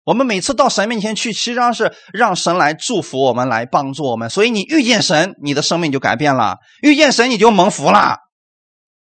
[0.03, 4.29] 我们每次到神面前去，实际上是让神来祝福我们，来帮助我们。
[4.29, 8.17] 所以你遇见神，你的生命就改变了；遇见神，你就蒙福了。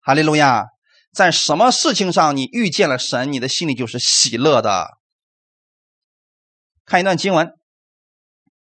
[0.03, 0.65] 哈利路亚！
[1.13, 4.87] 在什么事情上你遇见了神，你的心里就是喜乐的。
[6.85, 7.47] 看一段经文，《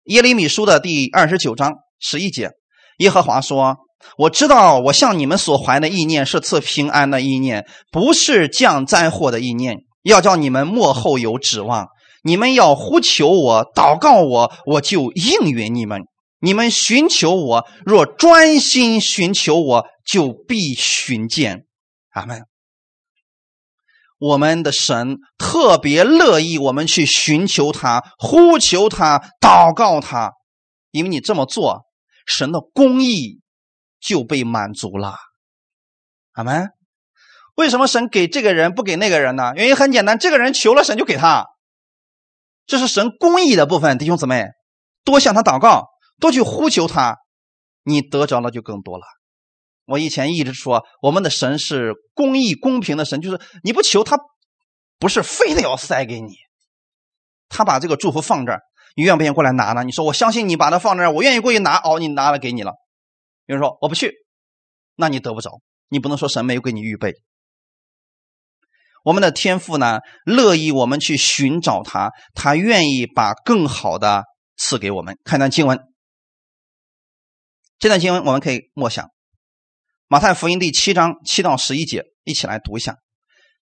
[0.05, 2.51] 耶利米书》的第二十九章十一节，
[2.97, 3.77] 耶和华说
[4.17, 11.87] ：“我知道，我向你们所怀的意念是赐平安的意念，不是降灾祸的意念，要叫你们幕后有指望。”
[12.23, 16.01] 你们要呼求我，祷告我，我就应允你们。
[16.39, 21.65] 你们寻求我，若专心寻求我，就必寻见。
[22.11, 22.45] 阿门。
[24.17, 30.33] 我们的神特别乐意我们去寻求他，呼求他，祷告他，
[30.91, 31.85] 因为你这么做，
[32.27, 33.41] 神的公义
[33.99, 35.15] 就被满足了。
[36.33, 36.69] 阿门。
[37.55, 39.53] 为什么神给这个人不给那个人呢？
[39.55, 41.47] 原因很简单，这个人求了，神就给他。
[42.65, 44.45] 这是神公义的部分，弟兄姊妹，
[45.03, 45.87] 多向他祷告，
[46.19, 47.17] 多去呼求他，
[47.83, 49.03] 你得着了就更多了。
[49.91, 54.17] 我以前一直说，我们的神是公义公平的神，就是你不求他，
[54.97, 56.33] 不是非得要塞给你，
[57.49, 58.61] 他把这个祝福放这儿，
[58.95, 59.83] 你愿不愿意过来拿呢？
[59.83, 62.71] 你说我相信你把它放这儿，我愿意过去拿，哦，你拿了给你了。
[63.45, 64.13] 有人说我不去，
[64.95, 67.13] 那你得不着，你不能说神没有给你预备。
[69.03, 74.23] 我们的天父呢，乐意我们去寻找他，他愿意把更好的
[74.55, 75.17] 赐给我们。
[75.23, 75.79] 看段经文，
[77.79, 79.03] 这段经文我们可以默想，
[80.11, 82.97] 《马太福音》第七章七到十一节，一起来读一下。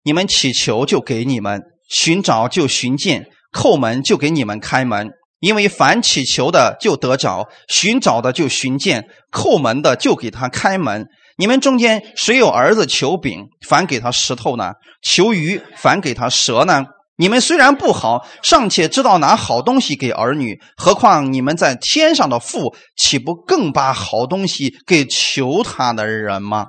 [0.01, 5.11] 你们祈求就给你们，寻找就寻见，叩门就给你们开门。
[5.41, 11.05] 因为凡祈求的就得着，寻找的就寻见，叩门的就给他开门。
[11.37, 14.73] 你们中间谁有儿子求饼，反给他石头呢？
[15.03, 16.83] 求鱼，反给他蛇呢？
[17.19, 26.67] 你们虽然不好，尚且知道拿好东西给儿女，何况你们在天上的父，岂不更把好东西给求他的人吗？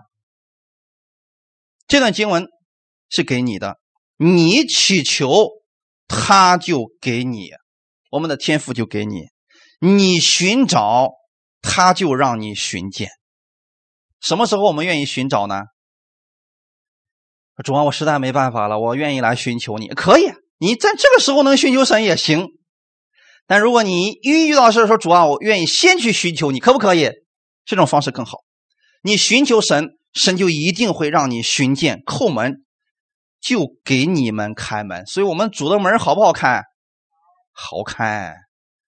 [1.87, 2.49] 这段经文
[3.09, 3.77] 是给你的，
[4.17, 5.47] 你祈求，
[6.09, 7.51] 他就给你，
[8.11, 9.27] 我们的天父就给你；
[9.79, 11.11] 你寻找，
[11.63, 13.09] 他就让你寻见。
[14.21, 15.63] 什么时候我们愿意寻找呢？
[17.63, 19.89] 主啊，我实在没办法了，我愿意来寻求你。
[19.89, 22.49] 可以，你在这个时候能寻求神也行。
[23.47, 27.11] 但如果你一遇到事说主啊，我愿意先去寻求你，可不可以？
[27.65, 28.39] 这种方式更好。
[29.03, 32.65] 你寻求神，神就一定会让你寻见，叩门
[33.41, 35.05] 就给你们开门。
[35.07, 36.63] 所以，我们主的门好不好开？
[37.53, 38.35] 好开，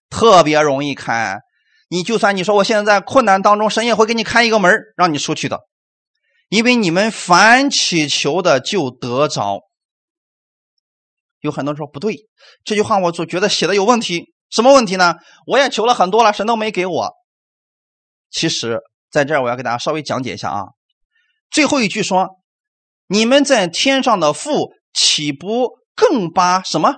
[0.09, 1.39] 特别容易开。
[1.89, 5.59] 你就算你说我现在在困难当中，神也会给你开一个门让你出去的，
[6.53, 9.61] 因为你们凡祈求的就得着。
[11.39, 12.27] 有很多人说不对，
[12.63, 14.31] 这句话我就觉得写的有问题。
[14.51, 15.15] 什么问题呢？
[15.47, 17.11] 我也求了很多了，神都没给我。
[18.29, 20.65] 其实在这儿我要给大家稍微讲解一下啊。
[21.49, 22.29] 最后一句说
[23.09, 26.93] ：“你们在天上的父岂不更把什么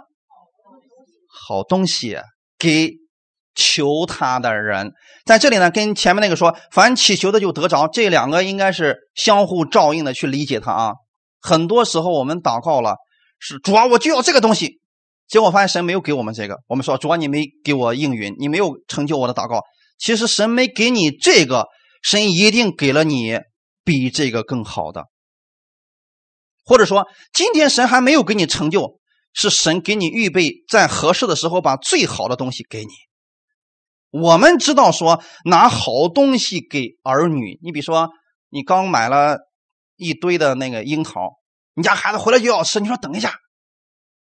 [1.29, 2.17] 好东西
[2.59, 2.91] 给
[3.55, 4.91] 求他的人？”
[5.25, 10.93] 在这里呢，跟前面那个说“凡祈求的就得着”，这两个应该是相互照应的去理解它啊。
[11.41, 12.95] 很多时候我们祷告了，
[13.39, 14.79] 是主啊，我就要这个东西，
[15.27, 16.57] 结果发现神没有给我们这个。
[16.67, 19.61] 我们说主啊，你没给我应允，你没有成就我的祷告。
[19.97, 21.67] 其实神没给你这个，
[22.03, 23.39] 神一定给了你。
[23.87, 25.03] 比这个更好的，
[26.63, 28.99] 或者说，今天神还没有给你成就，
[29.31, 32.89] 是神给你预备在合适的时候把最好的东西给你。
[34.21, 38.09] 我们知道说拿好东西给儿女，你比如说
[38.49, 39.37] 你刚买了
[39.95, 41.33] 一堆的那个樱桃，
[41.73, 43.35] 你家孩子回来就要吃，你说等一下，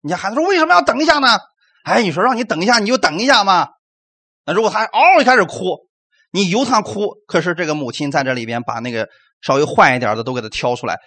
[0.01, 1.39] 你家孩子说为什么要等一下呢？
[1.85, 3.69] 哎，你说让你等一下你就等一下嘛。
[4.45, 5.87] 那如果他嗷一开始哭，
[6.33, 9.09] 你由他哭，可是这个母亲在这里边把那个。
[9.41, 10.99] 稍微坏一点的都给他挑出来，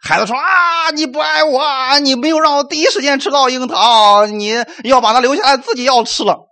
[0.00, 4.54] 孩子说啊，你不爱我，你没有让我第一时间吃到樱桃，你
[4.84, 6.48] 要把它留下来，自己要吃了。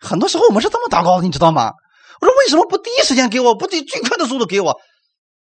[0.00, 1.72] 很多时候我们是这么祷告的，你知道吗？
[2.20, 4.80] 我说为什么不第一时间给我，不以最快的速度给我？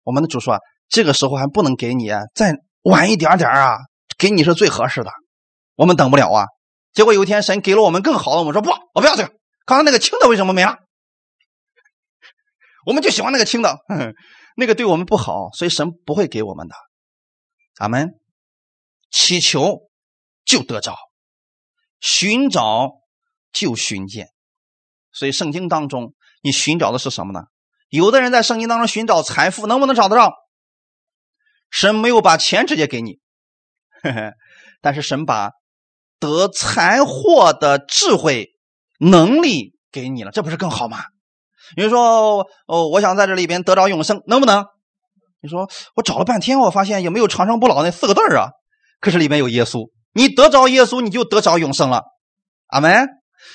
[0.03, 3.79] 我们的主说，这个时候还不能给你，再晚一点点啊，
[4.19, 5.11] 给你是最合适的。
[5.75, 6.47] 我们等不了啊。
[6.93, 9.33] 结果有一天神给了我们更好的，我们说不，我不要这个。
[9.67, 10.77] 刚才那个轻的为什么没了？
[12.87, 13.79] 我们就喜欢那个轻的。
[14.57, 16.75] 那个对我们不好，所以神不会给我们的。
[17.75, 18.21] 咱们
[19.11, 19.89] 祈求
[20.45, 20.95] 就得着，
[21.99, 22.93] 寻找
[23.53, 24.29] 就寻见。
[25.15, 26.13] 所以圣经当中，
[26.43, 27.45] 你寻找的是什么呢？
[27.89, 30.33] 有的人在圣经当中寻找财富，能不能找得到？
[31.71, 33.21] 神没有把钱直接给你，
[34.81, 35.51] 但是神把
[36.19, 38.51] 得财货的智慧
[38.99, 41.05] 能力给你了，这不是更好吗？
[41.77, 44.65] 比如说，哦，我想在这里边得着永生，能不能？
[45.41, 48.49] 你说我找了半天，我发现也没有长生不老那四个字啊。
[49.01, 52.03] 可是里面有耶稣，你得着耶稣，你就得着永生了。
[52.69, 53.09] 阿门。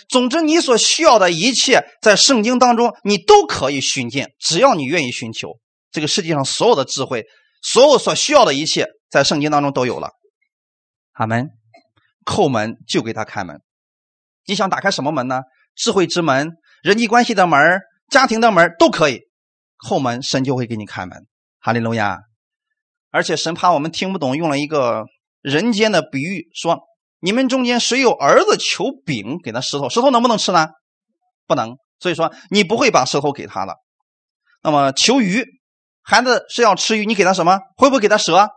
[0.08, 5.60] 总之，你所需要的一切，在圣经当中你都可以寻见，只要你愿意寻求。
[5.92, 7.26] 这个世界上所有的智慧，
[7.62, 10.12] 所有所需要的一切，在圣经当中都有了。
[11.14, 11.50] 阿门。
[12.26, 13.60] 叩门就给他开门。
[14.46, 15.42] 你想打开什么门呢？
[15.76, 16.52] 智慧之门，
[16.84, 17.80] 人际关系的门
[18.12, 19.22] 家庭的门都可以，
[19.78, 21.26] 后门神就会给你开门，
[21.60, 22.20] 哈利路亚！
[23.10, 25.06] 而且神怕我们听不懂，用了一个
[25.42, 26.80] 人间的比喻，说
[27.20, 30.70] 你们中间谁有儿子求饼，给他石头，石头能不能吃呢？
[31.48, 33.76] 不能，所以说你不会把石头给他了。
[34.62, 35.46] 那么求鱼，
[36.02, 37.60] 孩子是要吃鱼，你给他什么？
[37.76, 38.50] 会不会给他蛇？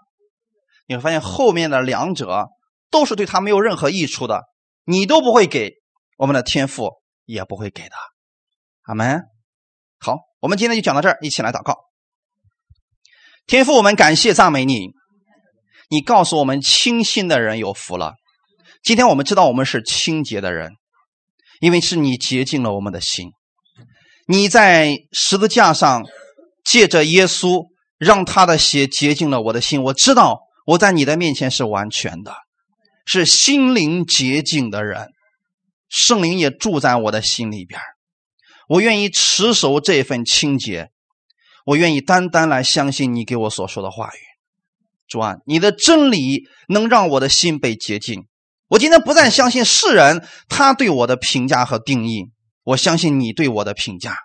[0.86, 2.48] 你会发现后面的两者
[2.90, 4.42] 都是对他没有任何益处的，
[4.84, 5.72] 你都不会给，
[6.18, 6.90] 我们的天赋
[7.24, 7.94] 也不会给的。
[8.82, 9.22] 阿门。
[9.98, 11.78] 好，我们今天就讲到这儿，一起来祷告。
[13.46, 14.90] 天父，我们感谢赞美你，
[15.88, 18.14] 你告诉我们清心的人有福了。
[18.82, 20.72] 今天我们知道我们是清洁的人，
[21.60, 23.30] 因为是你洁净了我们的心。
[24.26, 26.04] 你在十字架上
[26.64, 27.66] 借着耶稣，
[27.96, 29.84] 让他的血洁净了我的心。
[29.84, 32.34] 我知道我在你的面前是完全的，
[33.06, 35.10] 是心灵洁净的人。
[35.88, 37.80] 圣灵也住在我的心里边。
[38.68, 40.88] 我愿意持守这份清洁，
[41.66, 44.18] 我愿意单单来相信你给我所说的话语。
[45.06, 48.26] 主啊，你的真理能让我的心被洁净。
[48.72, 52.30] 我今天不再相信世人他对我的评价和定义，
[52.64, 54.16] 我相信你对我的评价。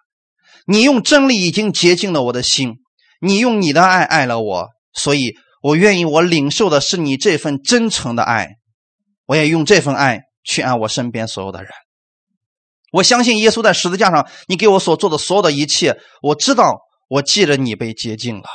[0.65, 2.75] 你用真理已经洁净了我的心，
[3.19, 8.51] 你用你的爱爱了我，所以我愿意我领受的是你这份真诚的爱，
[9.25, 11.69] 我也用这份爱去爱我身边所有的人。
[12.93, 16.79] 我相信耶稣在十字架上，你给我所做的所有的一切，我知道
[17.09, 18.47] 我记着你被洁净了，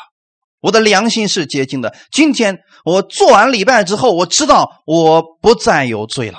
[0.62, 1.94] 我的良心是洁净的。
[2.10, 6.38] 今天我做完礼拜之后，我知道我不再有罪了，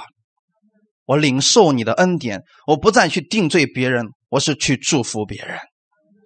[1.06, 5.60] 我领受你的恩典，我不再去定罪别人，我是去祝福别人。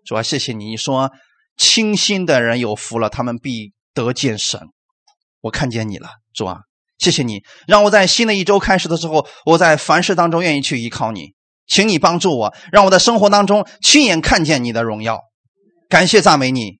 [0.06, 1.12] 主啊，谢谢你，你说
[1.58, 4.62] 清心的人有福了，他们必得见神。
[5.42, 6.60] 我看见你了，主啊，
[7.00, 11.34] 谢谢你，让我在新的一周开始的时候，我在凡事当中愿意去依靠你。
[11.68, 15.20] 请你帮助我，让我在生活当中亲眼看见你的荣耀。
[15.90, 16.80] 感谢赞美你，